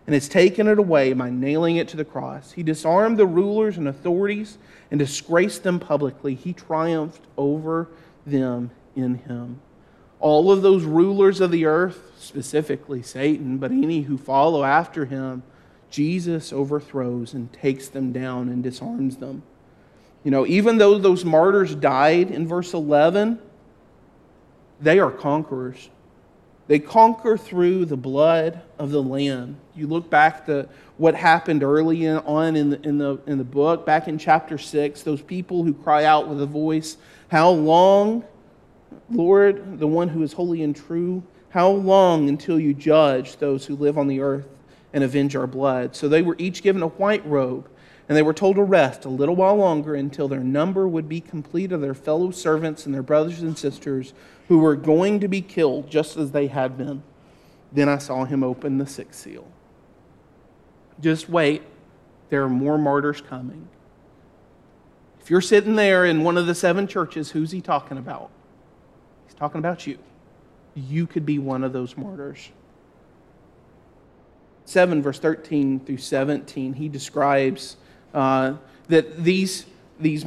[0.05, 2.51] and has taken it away by nailing it to the cross.
[2.51, 4.57] He disarmed the rulers and authorities
[4.91, 6.35] and disgraced them publicly.
[6.35, 7.87] He triumphed over
[8.25, 9.61] them in him
[10.19, 15.43] all of those rulers of the earth, specifically Satan, but any who follow after him,
[15.89, 19.43] Jesus overthrows and takes them down and disarms them.
[20.23, 23.39] You know, even though those martyrs died in verse 11,
[24.81, 25.89] they are conquerors.
[26.67, 29.57] They conquer through the blood of the Lamb.
[29.75, 33.85] You look back to what happened early on in the, in, the, in the book,
[33.85, 36.97] back in chapter 6, those people who cry out with a voice,
[37.29, 38.23] How long?
[39.09, 43.75] Lord, the one who is holy and true, how long until you judge those who
[43.75, 44.47] live on the earth
[44.93, 45.95] and avenge our blood?
[45.95, 47.69] So they were each given a white robe,
[48.07, 51.21] and they were told to rest a little while longer until their number would be
[51.21, 54.13] complete of their fellow servants and their brothers and sisters
[54.47, 57.03] who were going to be killed just as they had been.
[57.71, 59.47] Then I saw him open the sixth seal.
[60.99, 61.63] Just wait,
[62.29, 63.67] there are more martyrs coming.
[65.21, 68.31] If you're sitting there in one of the seven churches, who's he talking about?
[69.39, 69.97] Talking about you.
[70.75, 72.49] You could be one of those martyrs.
[74.65, 77.77] 7, verse 13 through 17, he describes
[78.13, 78.53] uh,
[78.87, 79.65] that these,
[79.99, 80.25] these,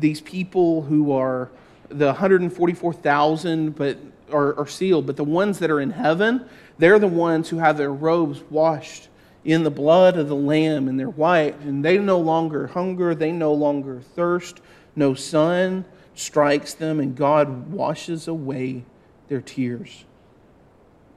[0.00, 1.50] these people who are
[1.88, 3.96] the 144,000 but
[4.32, 7.76] are, are sealed, but the ones that are in heaven, they're the ones who have
[7.76, 9.08] their robes washed
[9.44, 13.30] in the blood of the Lamb, and they're white, and they no longer hunger, they
[13.30, 14.60] no longer thirst,
[14.96, 15.84] no sun
[16.16, 18.84] strikes them, and God washes away
[19.28, 20.04] their tears.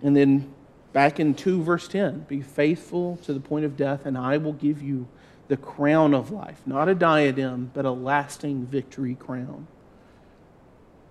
[0.01, 0.53] And then
[0.93, 4.53] back in 2, verse 10 be faithful to the point of death, and I will
[4.53, 5.07] give you
[5.47, 6.61] the crown of life.
[6.65, 9.67] Not a diadem, but a lasting victory crown.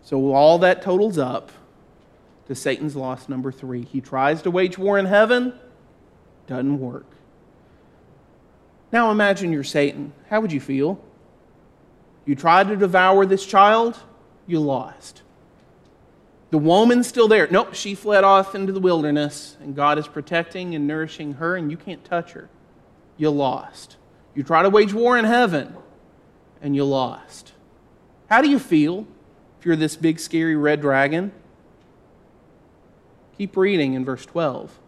[0.03, 1.51] So all that totals up
[2.47, 3.83] to Satan's loss number three.
[3.83, 5.55] He tries to wage war in heaven,
[6.47, 7.07] doesn't work.
[8.93, 10.13] Now imagine you're Satan.
[10.29, 11.01] How would you feel?
[12.29, 13.99] You tried to devour this child,
[14.47, 15.23] you lost.
[16.51, 17.49] The woman's still there.
[17.51, 21.71] Nope, she fled off into the wilderness, and God is protecting and nourishing her, and
[21.71, 22.51] you can't touch her.
[23.17, 23.97] You lost.
[24.35, 25.75] You try to wage war in heaven,
[26.61, 27.55] and you lost.
[28.29, 29.07] How do you feel
[29.59, 31.33] if you're this big, scary red dragon?
[33.39, 34.79] Keep reading in verse 12.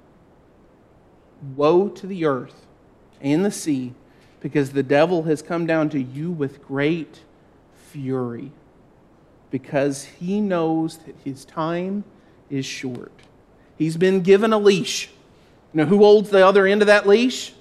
[1.57, 2.66] Woe to the earth
[3.22, 3.95] and the sea,
[4.41, 7.20] because the devil has come down to you with great
[7.93, 8.53] fury
[9.51, 12.05] because he knows that his time
[12.49, 13.12] is short.
[13.76, 15.09] He's been given a leash.
[15.72, 17.53] You know who holds the other end of that leash?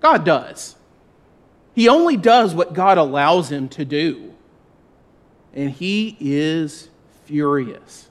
[0.00, 0.76] God does.
[1.74, 4.34] He only does what God allows him to do.
[5.54, 6.88] And he is
[7.24, 8.08] furious.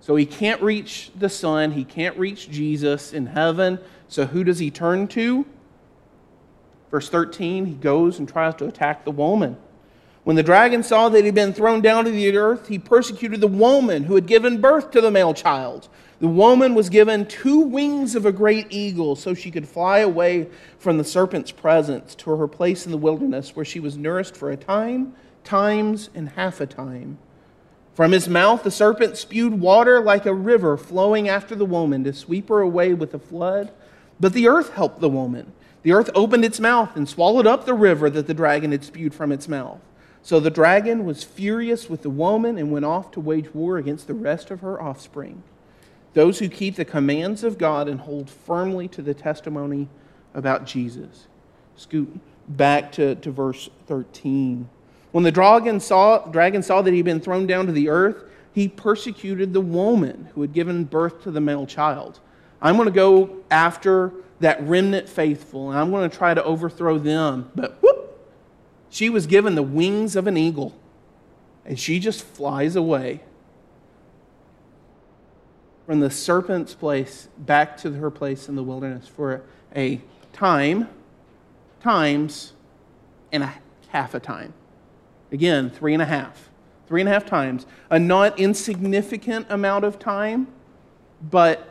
[0.00, 3.78] So he can't reach the Son, he can't reach Jesus in heaven.
[4.08, 5.46] So who does he turn to?
[6.90, 9.56] Verse 13, he goes and tries to attack the woman.
[10.24, 13.42] When the dragon saw that he had been thrown down to the earth, he persecuted
[13.42, 15.88] the woman who had given birth to the male child.
[16.18, 20.48] The woman was given two wings of a great eagle so she could fly away
[20.78, 24.50] from the serpent's presence to her place in the wilderness where she was nourished for
[24.50, 25.14] a time,
[25.44, 27.18] times, and half a time.
[27.92, 32.14] From his mouth the serpent spewed water like a river flowing after the woman to
[32.14, 33.72] sweep her away with a flood.
[34.18, 35.52] But the earth helped the woman.
[35.82, 39.12] The earth opened its mouth and swallowed up the river that the dragon had spewed
[39.12, 39.80] from its mouth.
[40.24, 44.06] So the dragon was furious with the woman and went off to wage war against
[44.06, 45.42] the rest of her offspring,
[46.14, 49.86] those who keep the commands of God and hold firmly to the testimony
[50.32, 51.26] about Jesus.
[51.76, 52.18] Scoot
[52.48, 54.66] back to, to verse 13.
[55.12, 58.24] When the dragon saw, dragon saw that he had been thrown down to the earth,
[58.54, 62.20] he persecuted the woman who had given birth to the male child.
[62.62, 64.10] I'm going to go after
[64.40, 67.50] that remnant faithful, and I'm going to try to overthrow them.
[67.54, 67.93] But whoop,
[68.94, 70.72] she was given the wings of an eagle,
[71.64, 73.20] and she just flies away
[75.84, 79.42] from the serpent's place back to her place in the wilderness for
[79.74, 80.00] a
[80.32, 80.88] time,
[81.80, 82.52] times,
[83.32, 83.52] and a
[83.88, 84.54] half a time.
[85.32, 86.48] Again, three and a half.
[86.86, 87.66] Three and a half times.
[87.90, 90.46] A not insignificant amount of time,
[91.20, 91.68] but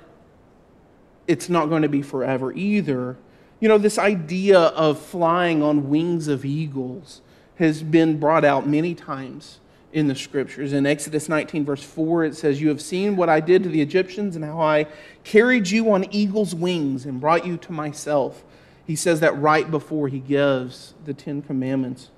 [1.25, 3.15] it's not going to be forever either
[3.63, 7.21] you know, this idea of flying on wings of eagles
[7.55, 9.61] has been brought out many times
[9.93, 10.73] in the scriptures.
[10.73, 13.79] In Exodus 19, verse 4, it says, You have seen what I did to the
[13.79, 14.87] Egyptians and how I
[15.23, 18.43] carried you on eagle's wings and brought you to myself.
[18.85, 22.09] He says that right before he gives the Ten Commandments.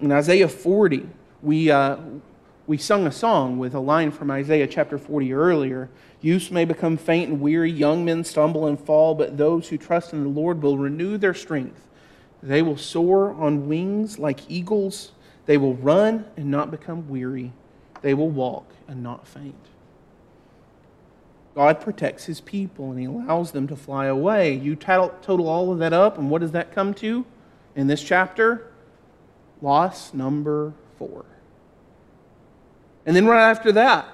[0.00, 1.08] In Isaiah 40,
[1.42, 1.96] we, uh,
[2.70, 5.90] we sung a song with a line from Isaiah chapter 40 earlier.
[6.20, 10.12] Youths may become faint and weary, young men stumble and fall, but those who trust
[10.12, 11.88] in the Lord will renew their strength.
[12.40, 15.10] They will soar on wings like eagles.
[15.46, 17.52] They will run and not become weary.
[18.02, 19.66] They will walk and not faint.
[21.56, 24.54] God protects his people and he allows them to fly away.
[24.54, 27.26] You total all of that up, and what does that come to
[27.74, 28.70] in this chapter?
[29.60, 31.24] Loss number four.
[33.10, 34.06] And then right after that,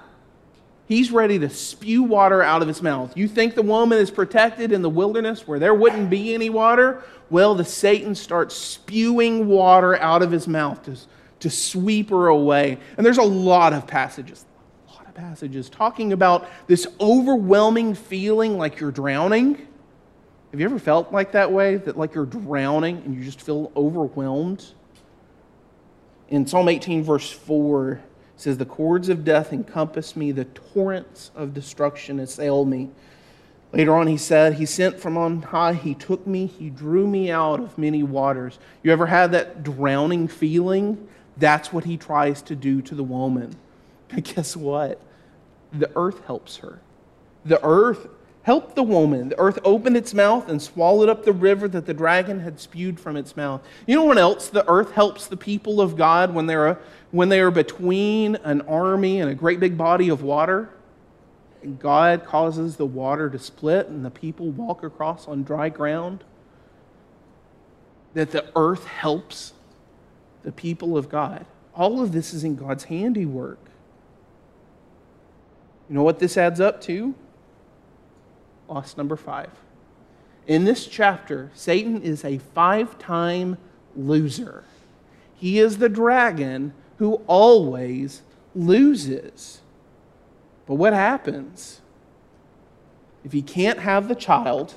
[0.86, 3.14] he's ready to spew water out of his mouth.
[3.14, 7.04] You think the woman is protected in the wilderness where there wouldn't be any water?
[7.28, 10.96] Well, the Satan starts spewing water out of his mouth to,
[11.40, 12.78] to sweep her away.
[12.96, 14.46] And there's a lot of passages,
[14.88, 19.56] a lot of passages talking about this overwhelming feeling like you're drowning.
[20.52, 21.76] Have you ever felt like that way?
[21.76, 24.64] That like you're drowning and you just feel overwhelmed?
[26.30, 28.00] In Psalm 18, verse 4,
[28.36, 32.90] says, The cords of death encompass me, the torrents of destruction assail me.
[33.72, 37.30] Later on, he said, He sent from on high, He took me, He drew me
[37.30, 38.58] out of many waters.
[38.82, 41.08] You ever had that drowning feeling?
[41.36, 43.56] That's what He tries to do to the woman.
[44.08, 45.00] But guess what?
[45.72, 46.80] The earth helps her.
[47.44, 48.06] The earth
[48.46, 49.30] helped the woman.
[49.30, 53.00] The earth opened its mouth and swallowed up the river that the dragon had spewed
[53.00, 53.60] from its mouth.
[53.88, 56.78] You know what else the earth helps the people of God when they're,
[57.10, 60.70] when they are between an army and a great big body of water?
[61.60, 66.22] And God causes the water to split and the people walk across on dry ground.
[68.14, 69.54] That the earth helps
[70.44, 71.46] the people of God.
[71.74, 73.58] All of this is in God's handiwork.
[75.88, 77.16] You know what this adds up to?
[78.68, 79.50] Loss number five.
[80.46, 83.58] In this chapter, Satan is a five time
[83.96, 84.64] loser.
[85.34, 88.22] He is the dragon who always
[88.54, 89.60] loses.
[90.66, 91.80] But what happens?
[93.24, 94.74] If he can't have the child,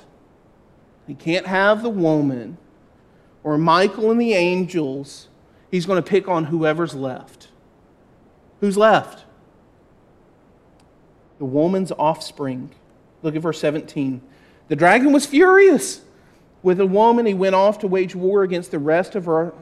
[1.06, 2.58] he can't have the woman,
[3.42, 5.28] or Michael and the angels,
[5.70, 7.48] he's going to pick on whoever's left.
[8.60, 9.24] Who's left?
[11.38, 12.70] The woman's offspring.
[13.22, 14.20] Look at verse 17.
[14.68, 16.02] The dragon was furious
[16.62, 17.26] with the woman.
[17.26, 19.52] He went off to wage war against the rest of her,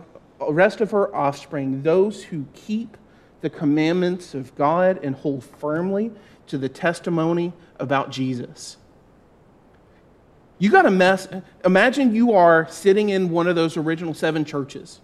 [0.40, 2.96] rest of her offspring, those who keep
[3.40, 6.10] the commandments of God and hold firmly
[6.48, 8.76] to the testimony about Jesus.
[10.58, 11.28] You got to mess.
[11.64, 15.00] Imagine you are sitting in one of those original seven churches.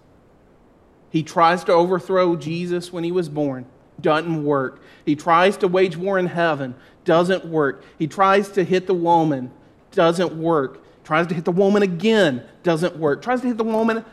[1.11, 3.67] He tries to overthrow Jesus when he was born.
[4.05, 4.83] Doesn't work.
[5.07, 6.75] He tries to wage war in heaven.
[7.07, 7.83] Doesn't work.
[7.99, 9.51] He tries to hit the woman.
[9.93, 10.85] Doesn't work.
[11.05, 12.45] Tries to hit the woman again.
[12.63, 13.23] Doesn't work.
[13.23, 14.05] Tries to hit the woman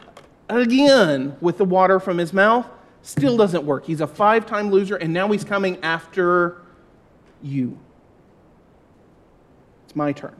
[0.48, 2.66] again with the water from his mouth.
[3.02, 3.86] Still doesn't work.
[3.86, 6.62] He's a five time loser, and now he's coming after
[7.44, 7.78] you.
[9.84, 10.38] It's my turn.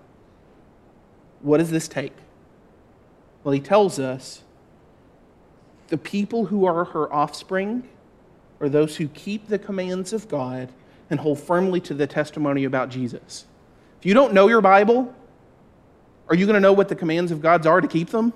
[1.42, 2.14] What does this take?
[3.44, 4.44] Well, he tells us
[5.90, 7.90] the people who are her offspring
[8.62, 10.70] are those who keep the commands of God
[11.10, 13.46] and hold firmly to the testimony about Jesus.
[14.00, 15.14] If you don't know your Bible,
[16.30, 18.32] are you going to know what the commands of God's are to keep them?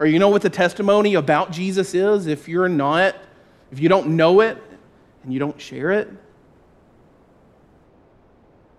[0.00, 3.14] Or you know what the testimony about Jesus is if you're not,
[3.70, 4.58] if you don't know it
[5.22, 6.10] and you don't share it?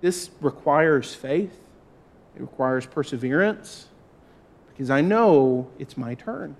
[0.01, 1.57] This requires faith.
[2.35, 3.87] It requires perseverance
[4.69, 6.57] because I know it's my turn.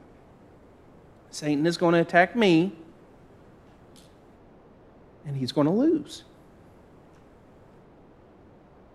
[1.30, 2.74] Satan is going to attack me,
[5.26, 6.24] and he's going to lose.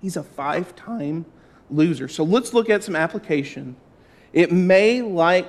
[0.01, 1.27] He's a five time
[1.71, 2.09] loser.
[2.09, 3.77] So let's look at some application.
[4.33, 5.49] It may like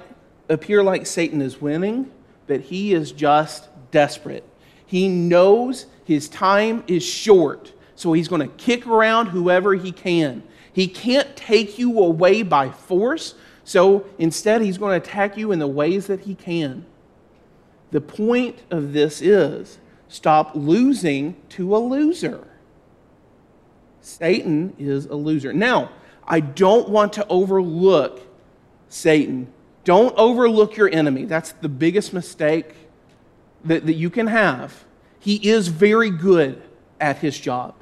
[0.50, 2.12] appear like Satan is winning,
[2.48, 4.44] but he is just desperate.
[4.86, 10.42] He knows his time is short, so he's going to kick around whoever he can.
[10.74, 15.60] He can't take you away by force, so instead, he's going to attack you in
[15.60, 16.88] the ways that he can.
[17.92, 19.78] The point of this is
[20.10, 22.45] stop losing to a loser.
[24.01, 25.53] Satan is a loser.
[25.53, 25.91] Now,
[26.28, 28.22] I don't want to overlook
[28.89, 29.51] Satan.
[29.84, 31.26] Don't overlook your enemy.
[31.26, 32.74] That's the biggest mistake
[33.66, 34.86] that, that you can have.
[35.20, 36.62] He is very good
[36.99, 37.76] at his job.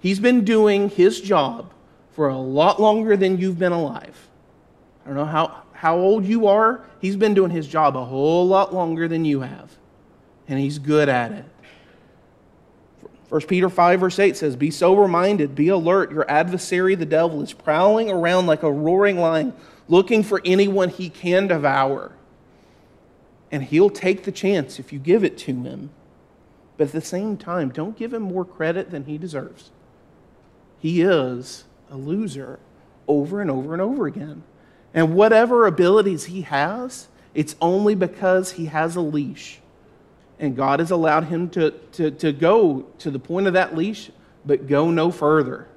[0.00, 1.72] He's been doing his job
[2.12, 4.28] for a lot longer than you've been alive.
[5.04, 6.84] I don't know how, how old you are.
[7.00, 9.70] He's been doing his job a whole lot longer than you have,
[10.50, 11.44] and he's good at it.
[13.30, 16.10] 1 Peter 5, verse 8 says, Be sober minded, be alert.
[16.10, 19.54] Your adversary, the devil, is prowling around like a roaring lion,
[19.88, 22.10] looking for anyone he can devour.
[23.52, 25.90] And he'll take the chance if you give it to him.
[26.76, 29.70] But at the same time, don't give him more credit than he deserves.
[30.80, 32.58] He is a loser
[33.06, 34.42] over and over and over again.
[34.92, 39.60] And whatever abilities he has, it's only because he has a leash.
[40.40, 44.10] And God has allowed him to, to, to go to the point of that leash,
[44.44, 45.68] but go no further.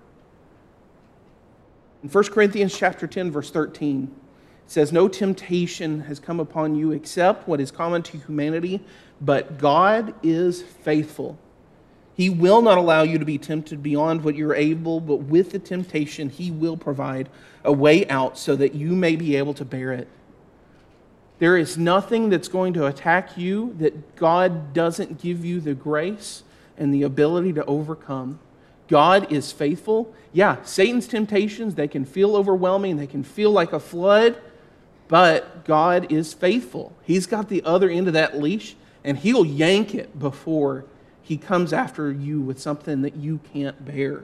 [2.02, 6.94] In 1 Corinthians chapter 10, verse 13, it says, No temptation has come upon you
[6.94, 8.82] except what is common to humanity,
[9.20, 11.38] but God is faithful.
[12.16, 15.60] He will not allow you to be tempted beyond what you're able, but with the
[15.60, 17.28] temptation, He will provide
[17.66, 20.08] a way out so that you may be able to bear it.
[21.40, 26.44] There is nothing that's going to attack you that God doesn't give you the grace
[26.78, 28.40] and the ability to overcome.
[28.88, 30.14] God is faithful.
[30.32, 34.38] Yeah, Satan's temptations, they can feel overwhelming, they can feel like a flood,
[35.08, 36.94] but God is faithful.
[37.04, 40.86] He's got the other end of that leash, and He'll yank it before
[41.22, 44.24] He comes after you with something that you can't bear.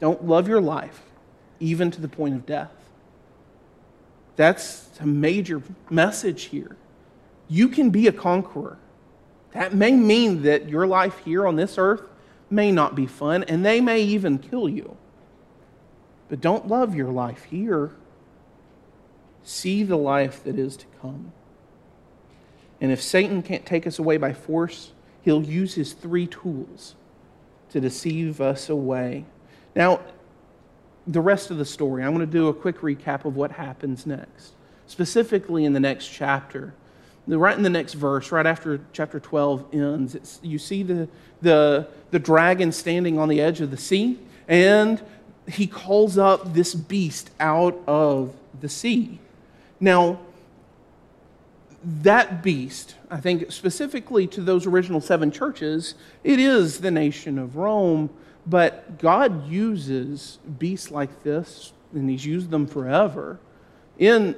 [0.00, 1.02] Don't love your life,
[1.58, 2.70] even to the point of death.
[4.38, 5.60] That's a major
[5.90, 6.76] message here.
[7.48, 8.78] You can be a conqueror.
[9.50, 12.02] That may mean that your life here on this earth
[12.48, 14.96] may not be fun, and they may even kill you.
[16.28, 17.90] But don't love your life here.
[19.42, 21.32] See the life that is to come.
[22.80, 26.94] And if Satan can't take us away by force, he'll use his three tools
[27.70, 29.24] to deceive us away.
[29.74, 29.98] Now,
[31.08, 34.06] the rest of the story, I'm going to do a quick recap of what happens
[34.06, 34.52] next,
[34.86, 36.74] specifically in the next chapter.
[37.26, 41.08] Right in the next verse, right after chapter 12 ends, you see the,
[41.42, 45.02] the, the dragon standing on the edge of the sea, and
[45.46, 49.18] he calls up this beast out of the sea.
[49.80, 50.20] Now,
[51.84, 55.94] that beast, I think specifically to those original seven churches,
[56.24, 58.10] it is the nation of Rome
[58.48, 63.38] but God uses beasts like this, and He's used them forever,
[63.98, 64.36] in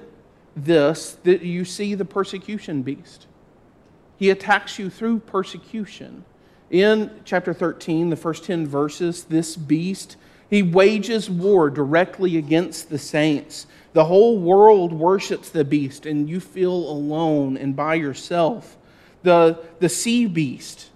[0.57, 3.27] this that you see the persecution beast.
[4.17, 6.25] He attacks you through persecution.
[6.71, 10.17] In chapter 13, the first 10 verses, this beast,
[10.49, 13.67] he wages war directly against the saints.
[13.93, 18.77] The whole world worships the beast, and you feel alone and by yourself.
[19.23, 20.91] The, the sea beast,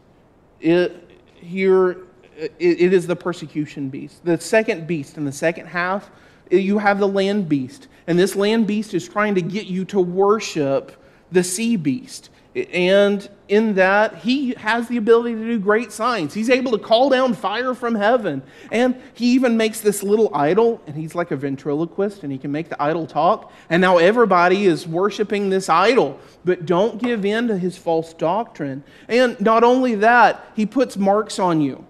[0.61, 2.04] it, here,
[2.37, 4.25] it, it is the persecution beast.
[4.25, 6.11] The second beast in the second half,
[6.51, 7.89] you have the land beast.
[8.07, 10.93] And this land beast is trying to get you to worship
[11.33, 12.31] the sea beast.
[12.73, 16.33] And in that, he has the ability to do great signs.
[16.33, 18.43] He's able to call down fire from heaven.
[18.71, 22.53] And he even makes this little idol, and he's like a ventriloquist, and he can
[22.53, 23.51] make the idol talk.
[23.71, 26.21] And now everybody is worshiping this idol.
[26.45, 28.85] But don't give in to his false doctrine.
[29.09, 31.85] And not only that, he puts marks on you.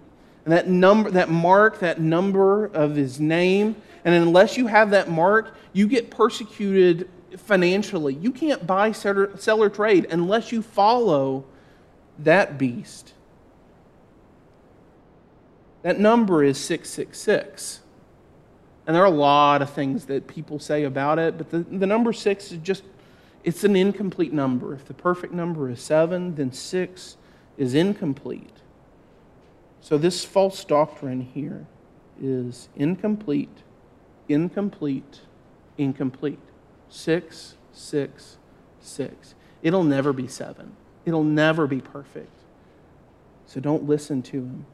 [0.45, 5.11] And that number, that mark, that number of his name, and unless you have that
[5.11, 8.15] mark, you get persecuted financially.
[8.15, 11.45] You can't buy, sell, or trade unless you follow
[12.19, 13.15] that beast.
[15.83, 17.81] That number is 666.
[18.87, 21.87] And there are a lot of things that people say about it, but the, the
[21.87, 22.83] number six is just,
[23.43, 24.75] it's an incomplete number.
[24.75, 27.17] If the perfect number is seven, then six
[27.57, 28.54] is incomplete.
[29.85, 31.67] So this false doctrine here
[32.19, 33.63] is incomplete,
[34.31, 35.21] incomplete,
[35.77, 36.39] incomplete.
[36.89, 38.39] Six, six,
[38.81, 39.35] six.
[39.63, 40.75] It'll never be seven.
[41.05, 42.33] It'll never be perfect.
[43.45, 44.65] So don't listen to him.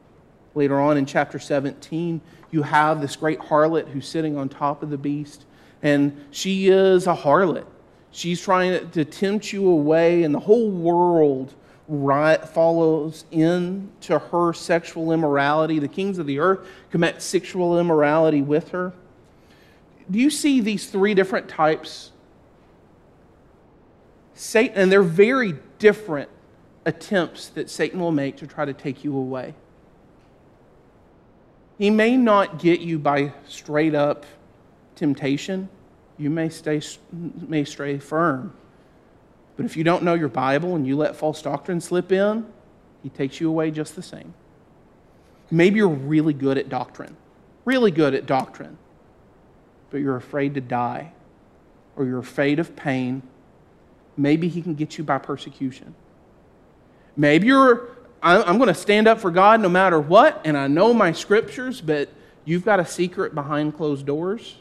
[0.55, 4.91] Later on in chapter 17, you have this great harlot who's sitting on top of
[4.91, 5.43] the beast,
[5.83, 7.65] and she is a harlot.
[8.11, 11.53] She's trying to tempt you away, and the whole world
[11.87, 15.79] follows into her sexual immorality.
[15.79, 18.93] The kings of the earth commit sexual immorality with her.
[20.09, 22.11] Do you see these three different types
[24.41, 26.27] Satan, and they're very different
[26.85, 29.53] attempts that Satan will make to try to take you away.
[31.77, 34.25] He may not get you by straight up
[34.95, 35.69] temptation.
[36.17, 38.53] You may stay may stray firm.
[39.61, 42.47] But if you don't know your Bible and you let false doctrine slip in,
[43.03, 44.33] he takes you away just the same.
[45.51, 47.15] Maybe you're really good at doctrine,
[47.63, 48.79] really good at doctrine,
[49.91, 51.13] but you're afraid to die,
[51.95, 53.21] or you're afraid of pain,
[54.17, 55.93] maybe he can get you by persecution.
[57.15, 57.87] Maybe you're,
[58.23, 61.81] I'm going to stand up for God no matter what, and I know my scriptures,
[61.81, 62.09] but
[62.45, 64.55] you've got a secret behind closed doors.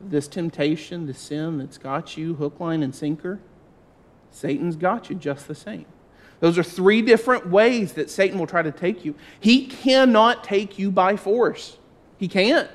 [0.00, 3.38] This temptation, this sin that's got you hook, line, and sinker,
[4.34, 5.86] Satan's got you just the same.
[6.40, 9.14] Those are three different ways that Satan will try to take you.
[9.40, 11.78] He cannot take you by force.
[12.18, 12.70] He can't.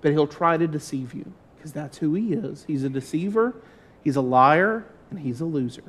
[0.00, 2.64] But he'll try to deceive you because that's who he is.
[2.66, 3.54] He's a deceiver
[4.08, 5.84] He's a liar and he's a loser.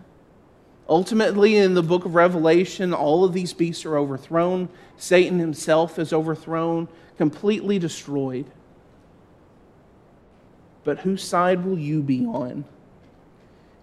[0.87, 4.69] Ultimately, in the book of Revelation, all of these beasts are overthrown.
[4.97, 8.45] Satan himself is overthrown, completely destroyed.
[10.83, 12.65] But whose side will you be on?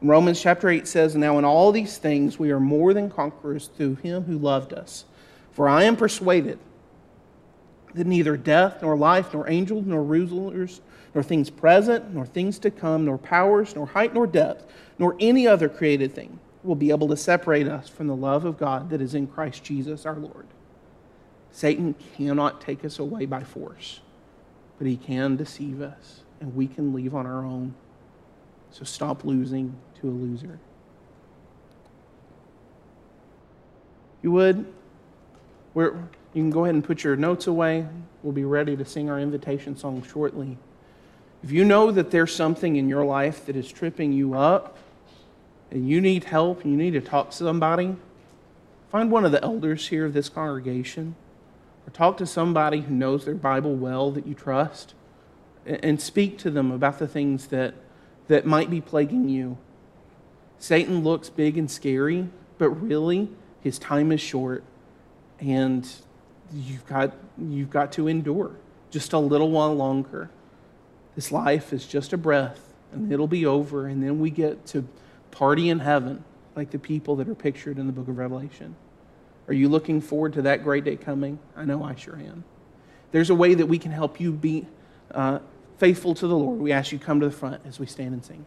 [0.02, 3.96] Romans chapter 8 says, Now in all these things we are more than conquerors through
[3.96, 5.04] him who loved us.
[5.52, 6.58] For I am persuaded
[7.94, 10.82] that neither death, nor life, nor angels, nor rulers,
[11.14, 15.46] nor things present, nor things to come, nor powers, nor height, nor depth, nor any
[15.46, 19.00] other created thing will be able to separate us from the love of God that
[19.00, 20.46] is in Christ Jesus our Lord.
[21.52, 24.00] Satan cannot take us away by force,
[24.76, 27.74] but he can deceive us, and we can leave on our own.
[28.72, 30.58] So stop losing to a loser.
[34.22, 34.66] You would?
[35.74, 35.94] We're,
[36.32, 37.86] you can go ahead and put your notes away.
[38.22, 40.58] We'll be ready to sing our invitation song shortly.
[41.42, 44.78] If you know that there's something in your life that is tripping you up
[45.70, 47.94] and you need help and you need to talk to somebody,
[48.90, 51.14] find one of the elders here of this congregation
[51.86, 54.94] or talk to somebody who knows their Bible well that you trust
[55.64, 57.74] and speak to them about the things that,
[58.28, 59.58] that might be plaguing you.
[60.58, 62.28] Satan looks big and scary,
[62.58, 63.28] but really,
[63.60, 64.64] his time is short
[65.38, 65.88] and
[66.52, 68.56] you've got, you've got to endure
[68.90, 70.30] just a little while longer.
[71.14, 74.86] This life is just a breath, and it'll be over, and then we get to
[75.30, 78.74] party in heaven like the people that are pictured in the book of Revelation.
[79.48, 81.38] Are you looking forward to that great day coming?
[81.54, 82.44] I know I sure am.
[83.12, 84.66] There's a way that we can help you be
[85.10, 85.38] uh,
[85.78, 86.58] faithful to the Lord.
[86.58, 88.44] We ask you come to the front as we stand and sing.